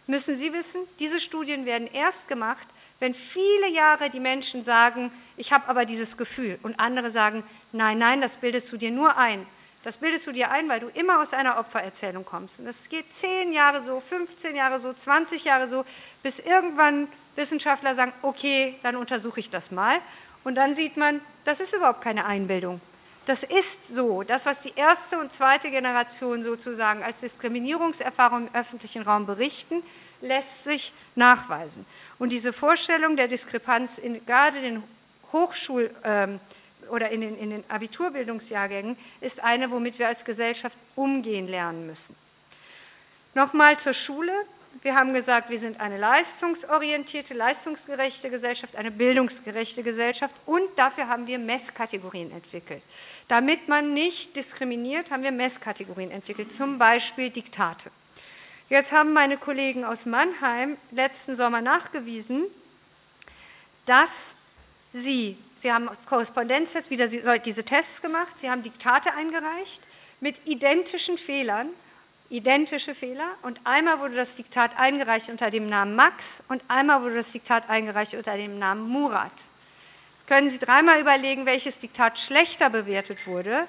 müssen 0.06 0.34
Sie 0.34 0.52
wissen, 0.52 0.82
diese 0.98 1.20
Studien 1.20 1.64
werden 1.64 1.88
erst 1.92 2.28
gemacht, 2.28 2.66
wenn 2.98 3.14
viele 3.14 3.68
Jahre 3.70 4.10
die 4.10 4.20
Menschen 4.20 4.62
sagen, 4.62 5.10
ich 5.36 5.52
habe 5.52 5.68
aber 5.68 5.84
dieses 5.84 6.16
Gefühl 6.16 6.58
und 6.62 6.80
andere 6.80 7.10
sagen, 7.10 7.44
nein, 7.72 7.98
nein, 7.98 8.20
das 8.20 8.36
bildest 8.36 8.70
du 8.72 8.76
dir 8.76 8.90
nur 8.90 9.16
ein. 9.16 9.46
Das 9.82 9.96
bildest 9.96 10.26
du 10.26 10.32
dir 10.32 10.50
ein, 10.50 10.68
weil 10.68 10.80
du 10.80 10.88
immer 10.88 11.22
aus 11.22 11.32
einer 11.32 11.58
Opfererzählung 11.58 12.26
kommst. 12.26 12.60
Und 12.60 12.66
das 12.66 12.90
geht 12.90 13.10
zehn 13.14 13.52
Jahre 13.52 13.80
so, 13.80 13.98
15 14.00 14.54
Jahre 14.54 14.78
so, 14.78 14.92
20 14.92 15.44
Jahre 15.44 15.66
so, 15.66 15.86
bis 16.22 16.38
irgendwann 16.38 17.08
Wissenschaftler 17.34 17.94
sagen, 17.94 18.12
okay, 18.20 18.78
dann 18.82 18.96
untersuche 18.96 19.40
ich 19.40 19.48
das 19.48 19.70
mal. 19.70 19.98
Und 20.44 20.54
dann 20.54 20.74
sieht 20.74 20.96
man, 20.96 21.20
das 21.44 21.60
ist 21.60 21.74
überhaupt 21.74 22.00
keine 22.02 22.24
Einbildung. 22.24 22.80
Das 23.26 23.42
ist 23.42 23.86
so. 23.86 24.22
Das, 24.22 24.46
was 24.46 24.62
die 24.62 24.72
erste 24.74 25.18
und 25.18 25.32
zweite 25.32 25.70
Generation 25.70 26.42
sozusagen 26.42 27.02
als 27.02 27.20
Diskriminierungserfahrung 27.20 28.48
im 28.48 28.54
öffentlichen 28.54 29.02
Raum 29.02 29.26
berichten, 29.26 29.82
lässt 30.20 30.64
sich 30.64 30.92
nachweisen. 31.14 31.84
Und 32.18 32.30
diese 32.30 32.52
Vorstellung 32.52 33.16
der 33.16 33.28
Diskrepanz 33.28 33.98
in 33.98 34.24
gerade 34.24 34.60
den 34.60 34.82
Hochschul- 35.32 35.90
ähm, 36.02 36.40
oder 36.88 37.10
in 37.10 37.20
den, 37.20 37.38
in 37.38 37.50
den 37.50 37.64
Abiturbildungsjahrgängen 37.68 38.96
ist 39.20 39.44
eine, 39.44 39.70
womit 39.70 39.98
wir 39.98 40.08
als 40.08 40.24
Gesellschaft 40.24 40.76
umgehen 40.96 41.46
lernen 41.46 41.86
müssen. 41.86 42.16
Nochmal 43.34 43.78
zur 43.78 43.92
Schule. 43.92 44.32
Wir 44.82 44.94
haben 44.94 45.12
gesagt, 45.12 45.50
wir 45.50 45.58
sind 45.58 45.78
eine 45.78 45.98
leistungsorientierte, 45.98 47.34
leistungsgerechte 47.34 48.30
Gesellschaft, 48.30 48.76
eine 48.76 48.90
bildungsgerechte 48.90 49.82
Gesellschaft 49.82 50.34
und 50.46 50.62
dafür 50.76 51.06
haben 51.08 51.26
wir 51.26 51.38
Messkategorien 51.38 52.32
entwickelt. 52.32 52.82
Damit 53.28 53.68
man 53.68 53.92
nicht 53.92 54.36
diskriminiert, 54.36 55.10
haben 55.10 55.22
wir 55.22 55.32
Messkategorien 55.32 56.10
entwickelt, 56.10 56.50
zum 56.50 56.78
Beispiel 56.78 57.28
Diktate. 57.28 57.90
Jetzt 58.70 58.92
haben 58.92 59.12
meine 59.12 59.36
Kollegen 59.36 59.84
aus 59.84 60.06
Mannheim 60.06 60.78
letzten 60.92 61.36
Sommer 61.36 61.60
nachgewiesen, 61.60 62.44
dass 63.84 64.34
Sie, 64.92 65.36
Sie 65.56 65.72
haben 65.72 65.90
Korrespondenztests, 66.06 66.88
wieder 66.88 67.06
diese 67.38 67.64
Tests 67.64 68.00
gemacht, 68.00 68.38
Sie 68.38 68.50
haben 68.50 68.62
Diktate 68.62 69.12
eingereicht 69.12 69.82
mit 70.20 70.48
identischen 70.48 71.18
Fehlern, 71.18 71.68
identische 72.30 72.94
Fehler 72.94 73.34
und 73.42 73.60
einmal 73.64 73.98
wurde 73.98 74.14
das 74.14 74.36
Diktat 74.36 74.78
eingereicht 74.78 75.28
unter 75.28 75.50
dem 75.50 75.66
Namen 75.66 75.96
Max 75.96 76.42
und 76.48 76.62
einmal 76.68 77.02
wurde 77.02 77.16
das 77.16 77.32
Diktat 77.32 77.68
eingereicht 77.68 78.14
unter 78.14 78.36
dem 78.36 78.58
Namen 78.58 78.88
Murat. 78.88 79.32
Jetzt 80.16 80.26
können 80.26 80.48
Sie 80.48 80.60
dreimal 80.60 81.00
überlegen, 81.00 81.44
welches 81.44 81.80
Diktat 81.80 82.18
schlechter 82.18 82.70
bewertet 82.70 83.26
wurde. 83.26 83.66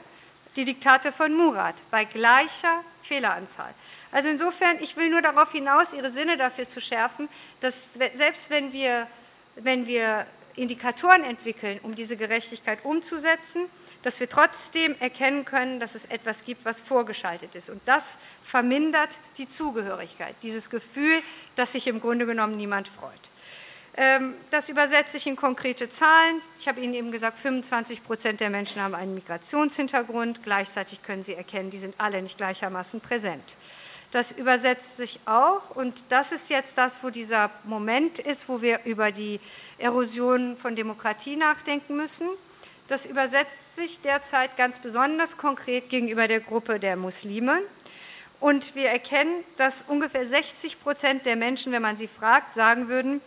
Die 0.55 0.65
Diktate 0.65 1.11
von 1.11 1.33
Murat 1.33 1.75
bei 1.89 2.05
gleicher 2.05 2.83
Fehleranzahl. 3.01 3.73
Also 4.11 4.29
insofern, 4.29 4.77
ich 4.79 4.95
will 4.95 5.09
nur 5.09 5.21
darauf 5.21 5.51
hinaus, 5.51 5.93
Ihre 5.93 6.11
Sinne 6.11 6.37
dafür 6.37 6.67
zu 6.67 6.81
schärfen, 6.81 7.29
dass 7.61 7.93
selbst 8.13 8.49
wenn 8.49 8.71
wir, 8.73 9.07
wenn 9.55 9.87
wir 9.87 10.27
Indikatoren 10.55 11.23
entwickeln, 11.23 11.79
um 11.83 11.95
diese 11.95 12.17
Gerechtigkeit 12.17 12.83
umzusetzen, 12.83 13.67
dass 14.03 14.19
wir 14.19 14.29
trotzdem 14.29 14.95
erkennen 14.99 15.45
können, 15.45 15.79
dass 15.79 15.95
es 15.95 16.05
etwas 16.05 16.43
gibt, 16.43 16.65
was 16.65 16.81
vorgeschaltet 16.81 17.55
ist. 17.55 17.69
Und 17.69 17.81
das 17.85 18.19
vermindert 18.41 19.19
die 19.37 19.47
Zugehörigkeit, 19.47 20.35
dieses 20.43 20.69
Gefühl, 20.69 21.21
dass 21.55 21.73
sich 21.73 21.87
im 21.87 22.01
Grunde 22.01 22.25
genommen 22.25 22.55
niemand 22.55 22.87
freut. 22.87 23.31
Ähm, 23.97 24.35
das 24.51 24.69
übersetze 24.69 25.17
ich 25.17 25.27
in 25.27 25.35
konkrete 25.35 25.89
Zahlen. 25.89 26.41
Ich 26.57 26.67
habe 26.67 26.79
Ihnen 26.79 26.93
eben 26.93 27.11
gesagt, 27.11 27.39
25 27.39 28.03
Prozent 28.03 28.39
der 28.39 28.49
Menschen 28.49 28.81
haben 28.81 28.95
einen 28.95 29.13
Migrationshintergrund. 29.13 30.43
Gleichzeitig 30.43 31.03
können 31.03 31.23
Sie 31.23 31.33
erkennen, 31.33 31.69
die 31.69 31.77
sind 31.77 31.95
alle 31.97 32.21
nicht 32.21 32.37
gleichermaßen 32.37 33.01
präsent. 33.01 33.57
Das 34.11 34.33
übersetzt 34.33 34.97
sich 34.97 35.21
auch, 35.25 35.73
und 35.73 36.03
das 36.09 36.33
ist 36.33 36.49
jetzt 36.49 36.77
das, 36.77 37.01
wo 37.01 37.09
dieser 37.09 37.49
Moment 37.63 38.19
ist, 38.19 38.49
wo 38.49 38.61
wir 38.61 38.81
über 38.83 39.11
die 39.11 39.39
Erosion 39.77 40.57
von 40.57 40.75
Demokratie 40.75 41.37
nachdenken 41.37 41.95
müssen. 41.95 42.27
Das 42.89 43.05
übersetzt 43.05 43.77
sich 43.77 44.01
derzeit 44.01 44.57
ganz 44.57 44.79
besonders 44.79 45.37
konkret 45.37 45.87
gegenüber 45.87 46.27
der 46.27 46.41
Gruppe 46.41 46.77
der 46.77 46.97
Muslime. 46.97 47.61
Und 48.41 48.75
wir 48.75 48.89
erkennen, 48.89 49.45
dass 49.55 49.85
ungefähr 49.87 50.25
60 50.25 50.81
Prozent 50.81 51.25
der 51.25 51.37
Menschen, 51.37 51.71
wenn 51.71 51.81
man 51.81 51.95
sie 51.95 52.09
fragt, 52.09 52.53
sagen 52.53 52.89
würden, 52.89 53.21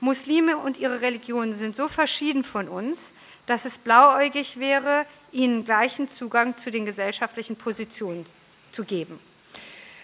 Muslime 0.00 0.56
und 0.56 0.78
ihre 0.78 1.02
Religionen 1.02 1.52
sind 1.52 1.76
so 1.76 1.86
verschieden 1.86 2.44
von 2.44 2.66
uns, 2.66 3.12
dass 3.44 3.66
es 3.66 3.76
blauäugig 3.76 4.58
wäre, 4.58 5.04
ihnen 5.32 5.66
gleichen 5.66 6.08
Zugang 6.08 6.56
zu 6.56 6.70
den 6.70 6.86
gesellschaftlichen 6.86 7.56
Positionen 7.56 8.24
zu 8.72 8.84
geben. 8.84 9.20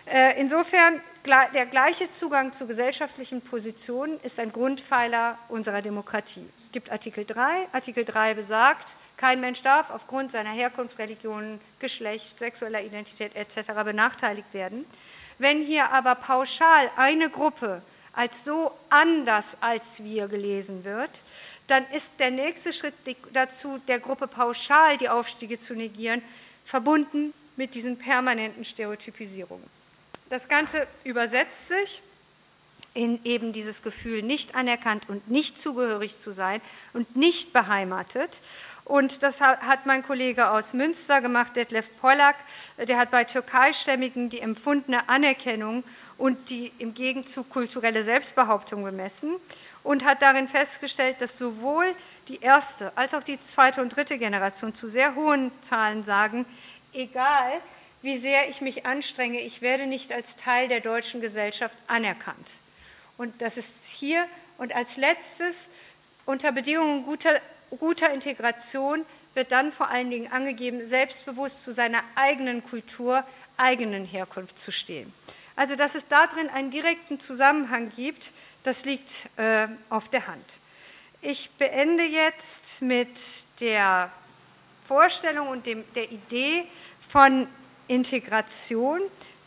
Äh, 0.07 0.40
insofern, 0.40 1.01
der 1.25 1.66
gleiche 1.66 2.09
Zugang 2.09 2.53
zu 2.53 2.69
gesellschaftlichen 2.69 3.40
Positionen 3.40 4.21
ist 4.23 4.38
ein 4.38 4.53
Grundpfeiler 4.53 5.37
unserer 5.49 5.83
Demokratie. 5.83 6.49
Es 6.62 6.71
gibt 6.71 6.92
Artikel 6.92 7.25
3. 7.25 7.66
Artikel 7.73 8.05
3 8.05 8.35
besagt, 8.35 8.97
kein 9.16 9.40
Mensch 9.40 9.62
darf 9.62 9.90
aufgrund 9.90 10.31
seiner 10.31 10.53
Herkunft, 10.53 11.01
Religion, 11.01 11.61
Geschlecht, 11.81 12.38
sexueller 12.38 12.83
Identität 12.83 13.35
etc. 13.35 13.73
benachteiligt 13.85 14.55
werden. 14.55 14.87
Wenn 15.38 15.62
hier 15.62 15.90
aber 15.90 16.14
pauschal 16.14 16.88
eine 16.97 17.29
Gruppe 17.29 17.83
als 18.12 18.45
so 18.45 18.71
anders 18.88 19.57
als 19.61 20.05
wir 20.05 20.29
gelesen 20.29 20.85
wird, 20.85 21.11
dann 21.66 21.85
ist 21.90 22.21
der 22.21 22.31
nächste 22.31 22.73
Schritt 22.73 22.95
dazu, 23.33 23.79
der 23.88 23.99
Gruppe 23.99 24.29
pauschal 24.29 24.97
die 24.99 25.09
Aufstiege 25.09 25.59
zu 25.59 25.75
negieren, 25.75 26.23
verbunden 26.64 27.35
mit 27.57 27.75
diesen 27.75 27.99
permanenten 27.99 28.64
Stereotypisierungen. 28.64 29.76
Das 30.29 30.49
Ganze 30.49 30.87
übersetzt 31.05 31.69
sich 31.69 32.03
in 32.95 33.21
eben 33.25 33.53
dieses 33.53 33.83
Gefühl, 33.83 34.23
nicht 34.23 34.55
anerkannt 34.55 35.09
und 35.09 35.29
nicht 35.31 35.61
zugehörig 35.61 36.19
zu 36.19 36.33
sein 36.33 36.61
und 36.95 37.15
nicht 37.15 37.53
beheimatet. 37.53 38.41
Und 38.85 39.23
das 39.23 39.41
hat 39.41 39.85
mein 39.85 40.03
Kollege 40.03 40.51
aus 40.51 40.73
Münster 40.73 41.21
gemacht, 41.21 41.57
Detlef 41.57 41.91
Pollack. 42.01 42.37
Der 42.79 42.97
hat 42.99 43.11
bei 43.11 43.25
Türkeistämmigen 43.25 44.31
die 44.31 44.41
empfundene 44.41 45.09
Anerkennung 45.09 45.85
und 46.19 46.51
die 46.51 46.73
im 46.79 46.95
Gegenzug 46.95 47.51
kulturelle 47.51 48.03
Selbstbehauptung 48.03 48.83
bemessen 48.83 49.35
und 49.83 50.05
hat 50.05 50.22
darin 50.22 50.49
festgestellt, 50.49 51.20
dass 51.20 51.37
sowohl 51.37 51.87
die 52.29 52.41
erste 52.41 52.93
als 52.97 53.12
auch 53.12 53.22
die 53.22 53.41
zweite 53.41 53.83
und 53.83 53.95
dritte 53.95 54.18
Generation 54.18 54.74
zu 54.74 54.89
sehr 54.89 55.14
hohen 55.14 55.51
Zahlen 55.62 56.03
sagen, 56.03 56.47
egal 56.93 57.61
wie 58.07 58.16
sehr 58.16 58.48
ich 58.48 58.61
mich 58.61 58.86
anstrenge, 58.86 59.40
ich 59.40 59.62
werde 59.62 59.86
nicht 59.86 60.12
als 60.12 60.36
Teil 60.36 60.68
der 60.68 60.80
deutschen 60.80 61.20
Gesellschaft 61.20 61.76
anerkannt. 61.88 62.52
Und 63.18 63.42
das 63.42 63.57
ist 63.57 63.84
hier. 63.84 64.26
Und 64.59 64.74
als 64.76 64.96
letztes, 64.96 65.68
unter 66.24 66.52
Bedingungen 66.52 67.04
guter, 67.04 67.40
guter 67.78 68.14
Integration 68.14 69.04
wird 69.34 69.50
dann 69.50 69.72
vor 69.72 69.88
allen 69.88 70.09
Dingen 70.09 70.30
angegeben, 70.30 70.84
selbstbewusst 70.84 71.64
zu 71.64 71.72
seiner 71.72 72.00
eigenen 72.14 72.62
Kultur, 72.62 73.24
eigenen 73.57 74.04
Herkunft 74.04 74.57
zu 74.57 74.70
stehen. 74.70 75.12
Also, 75.57 75.74
dass 75.74 75.96
es 75.96 76.07
darin 76.07 76.48
einen 76.48 76.70
direkten 76.70 77.18
Zusammenhang 77.18 77.90
gibt, 77.96 78.32
das 78.62 78.84
liegt 78.84 79.28
äh, 79.36 79.66
auf 79.90 80.09
der 80.09 80.28
Hand. 80.28 80.61
Ich 81.22 81.50
beende 81.59 82.04
jetzt 82.04 82.82
mit 82.82 83.18
der 83.59 84.12
Vorstellung 84.86 85.48
und 85.48 85.66
dem, 85.66 85.82
der 85.94 86.12
Idee 86.12 86.66
von 87.09 87.48
Integration, 87.89 89.01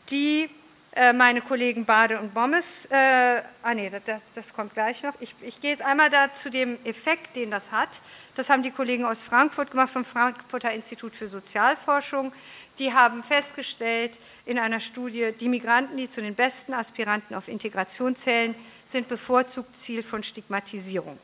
die 0.09 0.49
äh, 0.95 1.13
meine 1.13 1.41
Kollegen 1.41 1.85
Bade 1.85 2.19
und 2.19 2.33
Bommes, 2.33 2.87
äh, 2.87 3.41
ah 3.61 3.73
nee, 3.75 3.89
das, 3.89 4.21
das, 4.33 4.53
kommt 4.53 4.73
gleich 4.73 5.03
noch. 5.03 5.13
Ich, 5.19 5.35
ich 5.41 5.61
gehe 5.61 5.71
jetzt 5.71 5.83
einmal 5.83 6.09
da 6.09 6.33
zu 6.33 6.49
dem 6.49 6.77
Effekt, 6.83 7.35
den 7.35 7.51
das 7.51 7.71
hat. 7.71 8.01
Das 8.33 8.49
haben 8.49 8.63
die 8.63 8.71
Kollegen 8.71 9.05
aus 9.05 9.23
Frankfurt 9.23 9.69
gemacht, 9.69 9.91
vom 9.91 10.03
Frankfurter 10.03 10.71
Institut 10.71 11.15
für 11.15 11.27
Sozialforschung. 11.27 12.33
Die 12.79 12.91
haben 12.91 13.23
festgestellt 13.23 14.19
in 14.45 14.57
einer 14.57 14.79
Studie, 14.79 15.31
die 15.39 15.47
Migranten, 15.47 15.95
die 15.95 16.09
zu 16.09 16.21
den 16.21 16.33
besten 16.33 16.73
Aspiranten 16.73 17.35
auf 17.35 17.47
Integration 17.49 18.15
zählen, 18.15 18.55
sind 18.83 19.07
bevorzugt 19.07 19.77
Ziel 19.77 20.01
von 20.01 20.23
Stigmatisierung 20.23 21.19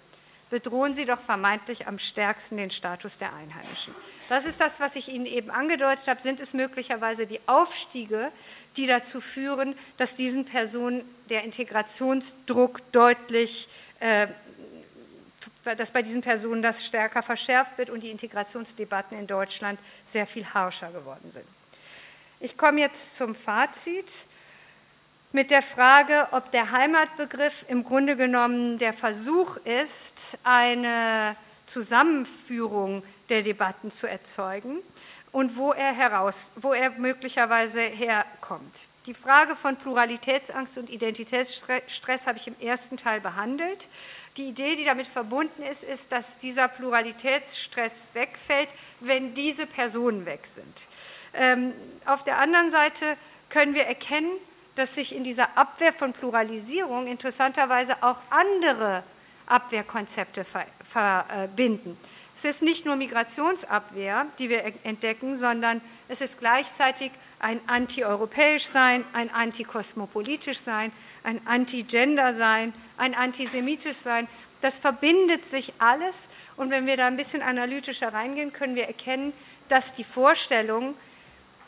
bedrohen 0.49 0.93
sie 0.93 1.05
doch 1.05 1.19
vermeintlich 1.19 1.87
am 1.87 1.99
stärksten 1.99 2.57
den 2.57 2.71
Status 2.71 3.17
der 3.17 3.33
Einheimischen. 3.33 3.95
Das 4.29 4.45
ist 4.45 4.59
das, 4.61 4.79
was 4.79 4.95
ich 4.95 5.09
Ihnen 5.09 5.25
eben 5.25 5.51
angedeutet 5.51 6.07
habe. 6.07 6.21
Sind 6.21 6.39
es 6.39 6.53
möglicherweise 6.53 7.27
die 7.27 7.39
Aufstiege, 7.47 8.31
die 8.77 8.87
dazu 8.87 9.21
führen, 9.21 9.75
dass 9.97 10.15
diesen 10.15 10.45
Personen 10.45 11.03
der 11.29 11.43
Integrationsdruck 11.43 12.91
deutlich, 12.91 13.67
äh, 13.99 14.27
dass 15.63 15.91
bei 15.91 16.01
diesen 16.01 16.21
Personen 16.21 16.61
das 16.61 16.85
stärker 16.85 17.23
verschärft 17.23 17.77
wird 17.77 17.89
und 17.89 18.03
die 18.03 18.11
Integrationsdebatten 18.11 19.17
in 19.17 19.27
Deutschland 19.27 19.79
sehr 20.05 20.27
viel 20.27 20.45
harscher 20.45 20.91
geworden 20.91 21.31
sind? 21.31 21.45
Ich 22.39 22.57
komme 22.57 22.81
jetzt 22.81 23.15
zum 23.15 23.33
Fazit 23.33 24.25
mit 25.35 25.51
der 25.51 25.61
Frage, 25.61 26.29
ob 26.31 26.49
der 26.51 26.71
Heimatbegriff 26.71 27.65
im 27.67 27.83
Grunde 27.83 28.15
genommen 28.15 28.79
der 28.79 28.93
Versuch 28.93 29.57
ist, 29.57 30.37
eine 30.45 31.35
Zusammenführung 31.65 33.03
der 33.27 33.41
Debatten 33.41 33.91
zu 33.91 34.07
erzeugen 34.07 34.77
und 35.33 35.57
wo 35.57 35.73
er, 35.73 35.93
heraus, 35.93 36.53
wo 36.55 36.71
er 36.71 36.91
möglicherweise 36.91 37.81
herkommt. 37.81 38.87
Die 39.07 39.13
Frage 39.13 39.57
von 39.57 39.75
Pluralitätsangst 39.75 40.77
und 40.77 40.89
Identitätsstress 40.89 42.27
habe 42.27 42.37
ich 42.37 42.47
im 42.47 42.55
ersten 42.61 42.95
Teil 42.95 43.19
behandelt. 43.19 43.89
Die 44.37 44.47
Idee, 44.47 44.77
die 44.77 44.85
damit 44.85 45.05
verbunden 45.05 45.63
ist, 45.63 45.83
ist, 45.83 46.13
dass 46.13 46.37
dieser 46.37 46.69
Pluralitätsstress 46.69 48.11
wegfällt, 48.13 48.69
wenn 49.01 49.33
diese 49.33 49.67
Personen 49.67 50.25
weg 50.25 50.47
sind. 50.47 50.87
Ähm, 51.33 51.73
auf 52.05 52.23
der 52.23 52.37
anderen 52.37 52.71
Seite 52.71 53.17
können 53.49 53.75
wir 53.75 53.83
erkennen, 53.83 54.31
dass 54.75 54.95
sich 54.95 55.15
in 55.15 55.23
dieser 55.23 55.57
Abwehr 55.57 55.93
von 55.93 56.13
Pluralisierung 56.13 57.07
interessanterweise 57.07 57.95
auch 58.01 58.19
andere 58.29 59.03
Abwehrkonzepte 59.47 60.45
verbinden. 60.89 61.97
Es 62.35 62.43
ist 62.43 62.61
nicht 62.61 62.85
nur 62.85 62.97
Migrationsabwehr, 62.97 64.25
die 64.39 64.49
wir 64.49 64.65
entdecken, 64.83 65.37
sondern 65.37 65.79
es 66.09 66.19
ist 66.19 66.39
gleichzeitig 66.39 67.11
ein 67.39 67.61
anti-europäisch 67.67 68.65
Sein, 68.65 69.05
ein 69.13 69.29
anti-kosmopolitisch 69.29 70.59
Sein, 70.59 70.91
ein 71.23 71.39
anti-Gender 71.45 72.33
Sein, 72.33 72.73
ein 72.97 73.15
antisemitisch 73.15 73.95
Sein. 73.95 74.27
Das 74.59 74.79
verbindet 74.79 75.45
sich 75.45 75.73
alles 75.79 76.29
und 76.57 76.71
wenn 76.71 76.85
wir 76.87 76.97
da 76.97 77.07
ein 77.07 77.17
bisschen 77.17 77.41
analytischer 77.41 78.11
reingehen, 78.11 78.51
können 78.51 78.75
wir 78.75 78.87
erkennen, 78.87 79.31
dass 79.69 79.93
die 79.93 80.03
Vorstellung 80.03 80.95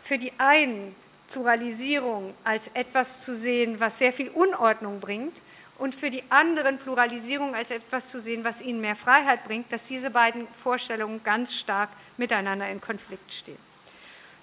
für 0.04 0.18
die 0.18 0.34
einen 0.38 0.96
Pluralisierung 1.32 2.34
als 2.44 2.70
etwas 2.74 3.22
zu 3.22 3.36
sehen, 3.36 3.80
was 3.80 4.00
sehr 4.00 4.14
viel 4.14 4.30
Unordnung 4.30 5.00
bringt 5.00 5.42
und 5.78 5.94
für 5.94 6.10
die 6.10 6.24
anderen 6.30 6.78
Pluralisierung 6.78 7.54
als 7.56 7.72
etwas 7.72 8.10
zu 8.10 8.20
sehen, 8.20 8.44
was 8.44 8.62
ihnen 8.62 8.82
mehr 8.82 8.96
Freiheit 8.96 9.44
bringt, 9.44 9.72
dass 9.72 9.88
diese 9.88 10.10
beiden 10.10 10.48
Vorstellungen 10.64 11.24
ganz 11.24 11.54
stark 11.54 11.90
miteinander 12.18 12.70
in 12.70 12.82
Konflikt 12.82 13.32
stehen. 13.32 13.58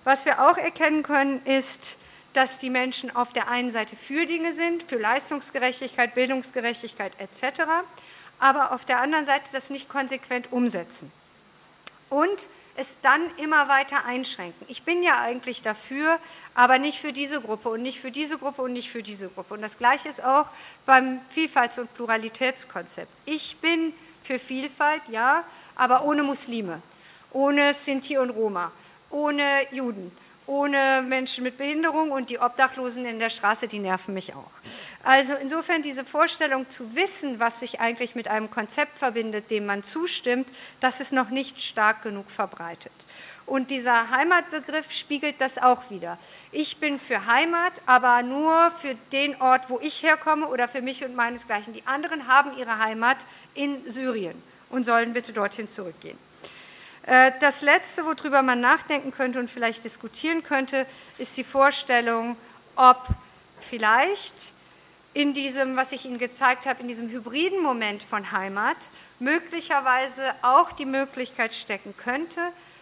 Was 0.05 0.27
wir 0.27 0.41
auch 0.41 0.59
erkennen 0.59 1.03
können, 1.03 1.45
ist, 1.45 1.97
dass 2.35 2.59
die 2.59 2.71
Menschen 2.71 3.15
auf 3.15 3.33
der 3.33 3.49
einen 3.49 3.71
Seite 3.71 3.97
für 3.97 4.27
Dinge 4.27 4.53
sind, 4.53 4.83
für 4.83 4.99
Leistungsgerechtigkeit, 4.99 6.15
Bildungsgerechtigkeit 6.15 7.13
etc., 7.19 7.63
aber 8.41 8.73
auf 8.73 8.85
der 8.85 9.01
anderen 9.01 9.25
Seite 9.25 9.51
das 9.53 9.71
nicht 9.71 9.89
konsequent 9.89 10.53
umsetzen. 10.53 11.11
Und 12.11 12.49
es 12.77 12.99
dann 13.03 13.23
immer 13.37 13.69
weiter 13.69 14.05
einschränken. 14.05 14.67
Ich 14.69 14.83
bin 14.83 15.03
ja 15.03 15.21
eigentlich 15.21 15.63
dafür, 15.63 16.19
aber 16.55 16.79
nicht 16.79 16.99
für 16.99 17.13
diese 17.13 17.41
Gruppe 17.41 17.69
und 17.69 17.83
nicht 17.83 18.01
für 18.01 18.11
diese 18.11 18.39
Gruppe 18.39 18.63
und 18.63 18.73
nicht 18.73 18.91
für 18.91 19.03
diese 19.03 19.29
Gruppe. 19.29 19.55
Und 19.55 19.63
das 19.63 19.79
Gleiche 19.79 20.09
ist 20.09 20.23
auch 20.23 20.47
beim 20.87 21.21
Vielfalts- 21.31 21.79
und 21.79 21.93
Pluralitätskonzept. 21.95 23.11
Ich 23.27 23.57
bin 23.59 23.93
für 24.23 24.39
Vielfalt, 24.39 25.03
ja, 25.11 25.45
aber 25.77 26.05
ohne 26.05 26.23
Muslime, 26.23 26.83
ohne 27.33 27.75
Sinti 27.75 28.19
und 28.19 28.31
Roma, 28.31 28.73
ohne 29.11 29.45
Juden, 29.71 30.11
ohne 30.47 31.03
Menschen 31.07 31.45
mit 31.45 31.57
Behinderung 31.57 32.11
und 32.11 32.29
die 32.31 32.39
Obdachlosen 32.39 33.05
in 33.05 33.19
der 33.19 33.31
Straße, 33.31 33.67
die 33.67 33.79
nerven 33.79 34.15
mich 34.15 34.35
auch. 34.35 34.51
Also 35.03 35.35
insofern 35.35 35.83
diese 35.83 36.05
Vorstellung 36.05 36.69
zu 36.69 36.95
wissen, 36.95 37.41
was 37.41 37.61
sich 37.61 37.81
eigentlich 37.81 38.15
mit 38.15 38.29
einem 38.29 38.51
Konzept 38.51 38.99
verbindet, 38.99 39.51
dem 39.51 39.67
man 39.67 39.83
zustimmt, 39.83 40.49
das 40.81 41.01
ist 41.01 41.13
noch 41.13 41.31
nicht 41.31 41.63
stark 41.63 42.03
genug 42.03 42.31
verbreitet. 42.31 42.93
Und 43.47 43.71
dieser 43.71 44.11
Heimatbegriff 44.11 44.91
spiegelt 44.93 45.41
das 45.41 45.59
auch 45.59 45.91
wieder. 45.91 46.19
Ich 46.51 46.79
bin 46.79 46.99
für 46.99 47.27
Heimat, 47.27 47.73
aber 47.85 48.23
nur 48.23 48.71
für 48.71 48.95
den 49.13 49.41
Ort, 49.41 49.69
wo 49.69 49.79
ich 49.81 50.03
herkomme 50.03 50.47
oder 50.47 50.67
für 50.67 50.81
mich 50.81 51.05
und 51.05 51.15
meinesgleichen. 51.15 51.75
Die 51.75 51.87
anderen 51.87 52.27
haben 52.27 52.57
ihre 52.57 52.79
Heimat 52.79 53.27
in 53.55 53.85
Syrien 53.85 54.43
und 54.71 54.85
sollen 54.85 55.13
bitte 55.13 55.33
dorthin 55.35 55.69
zurückgehen. 55.69 56.19
Äh, 57.07 57.33
das 57.41 57.63
Letzte, 57.63 58.05
worüber 58.05 58.43
man 58.43 58.61
nachdenken 58.61 59.11
könnte 59.11 59.39
und 59.39 59.51
vielleicht 59.51 59.85
diskutieren 59.85 60.43
könnte, 60.43 60.87
ist 61.19 61.37
die 61.37 61.45
Vorstellung, 61.45 62.37
ob 62.77 63.07
vielleicht 63.61 64.53
in 65.13 65.33
diesem, 65.33 65.77
was 65.77 65.93
ich 65.93 66.07
Ihnen 66.07 66.19
gezeigt 66.19 66.67
habe, 66.67 66.83
in 66.83 66.89
diesem 66.89 67.09
hybriden 67.09 67.63
Moment 67.63 68.03
von 68.03 68.33
Heimat 68.33 68.77
möglicherweise 69.21 70.35
auch 70.43 70.73
die 70.73 70.87
Möglichkeit 70.87 71.55
stecken 71.55 71.95
könnte, 71.97 72.41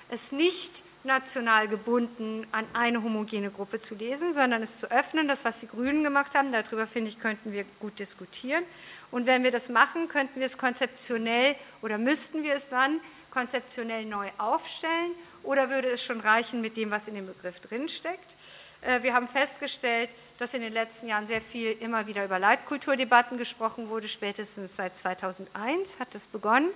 es 0.09 0.33
nicht 0.33 0.83
national 1.05 1.69
gebunden 1.69 2.47
an 2.53 2.65
eine 2.75 3.03
homogene 3.03 3.51
Gruppe 3.51 3.81
zu 3.81 3.95
lesen, 3.95 4.33
sondern 4.33 4.63
es 4.63 4.79
zu 4.79 4.91
öffnen, 4.91 5.27
das, 5.27 5.45
was 5.45 5.61
die 5.61 5.67
Grünen 5.67 6.05
gemacht 6.05 6.35
haben. 6.35 6.53
Darüber, 6.53 6.87
finde 6.87 7.11
ich, 7.11 7.19
könnten 7.19 7.53
wir 7.53 7.65
gut 7.81 7.99
diskutieren. 7.99 8.63
Und 9.11 9.27
wenn 9.27 9.43
wir 9.43 9.51
das 9.51 9.69
machen, 9.69 10.09
könnten 10.09 10.39
wir 10.39 10.47
es 10.47 10.57
konzeptionell 10.57 11.57
oder 11.83 11.99
müssten 11.99 12.45
wir 12.45 12.55
es 12.55 12.69
dann 12.69 13.01
konzeptionell 13.33 14.05
neu 14.05 14.29
aufstellen 14.39 15.13
oder 15.43 15.71
würde 15.71 15.89
es 15.89 16.05
schon 16.05 16.21
reichen 16.21 16.61
mit 16.61 16.77
dem, 16.77 16.91
was 16.91 17.09
in 17.09 17.15
dem 17.15 17.27
Begriff 17.27 17.61
drinsteckt? 17.61 18.37
Äh, 18.83 19.03
wir 19.03 19.15
haben 19.15 19.29
festgestellt, 19.29 20.11
dass 20.39 20.55
in 20.55 20.61
den 20.61 20.73
letzten 20.73 21.09
Jahren 21.09 21.27
sehr 21.27 21.41
viel 21.41 21.73
immer 21.81 22.07
wieder 22.07 22.25
über 22.25 22.39
Leitkulturdebatten 22.39 23.39
gesprochen 23.39 23.89
wurde, 23.89 24.09
spätestens 24.09 24.77
seit 24.77 24.97
2001 24.97 25.99
hat 25.99 26.15
das 26.15 26.27
begonnen, 26.27 26.71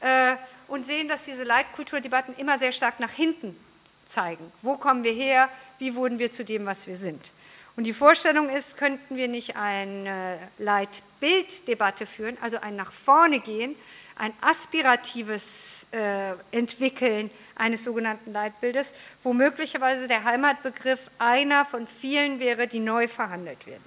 äh, 0.00 0.36
und 0.68 0.86
sehen, 0.86 1.08
dass 1.08 1.24
diese 1.24 1.44
Leitkulturdebatten 1.44 2.36
immer 2.36 2.58
sehr 2.58 2.72
stark 2.72 3.00
nach 3.00 3.10
hinten 3.10 3.58
zeigen. 4.04 4.52
Wo 4.62 4.76
kommen 4.76 5.04
wir 5.04 5.12
her? 5.12 5.48
Wie 5.78 5.94
wurden 5.94 6.18
wir 6.18 6.30
zu 6.30 6.44
dem, 6.44 6.66
was 6.66 6.86
wir 6.86 6.96
sind? 6.96 7.32
Und 7.76 7.84
die 7.84 7.92
Vorstellung 7.94 8.48
ist, 8.48 8.76
könnten 8.76 9.16
wir 9.16 9.28
nicht 9.28 9.56
eine 9.56 10.38
Leitbilddebatte 10.58 12.04
führen, 12.04 12.36
also 12.42 12.60
ein 12.60 12.76
nach 12.76 12.92
vorne 12.92 13.40
gehen, 13.40 13.76
ein 14.20 14.34
aspiratives 14.42 15.86
äh, 15.92 16.32
Entwickeln 16.52 17.30
eines 17.56 17.84
sogenannten 17.84 18.32
Leitbildes, 18.32 18.92
wo 19.22 19.32
möglicherweise 19.32 20.08
der 20.08 20.24
Heimatbegriff 20.24 21.10
einer 21.18 21.64
von 21.64 21.86
vielen 21.86 22.38
wäre, 22.38 22.66
die 22.66 22.80
neu 22.80 23.08
verhandelt 23.08 23.66
werden. 23.66 23.84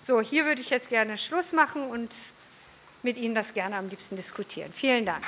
So, 0.00 0.22
hier 0.22 0.46
würde 0.46 0.62
ich 0.62 0.70
jetzt 0.70 0.88
gerne 0.88 1.18
Schluss 1.18 1.52
machen 1.52 1.82
und 1.82 2.14
mit 3.02 3.18
Ihnen 3.18 3.34
das 3.34 3.52
gerne 3.52 3.76
am 3.76 3.88
liebsten 3.88 4.16
diskutieren. 4.16 4.72
Vielen 4.72 5.04
Dank. 5.04 5.24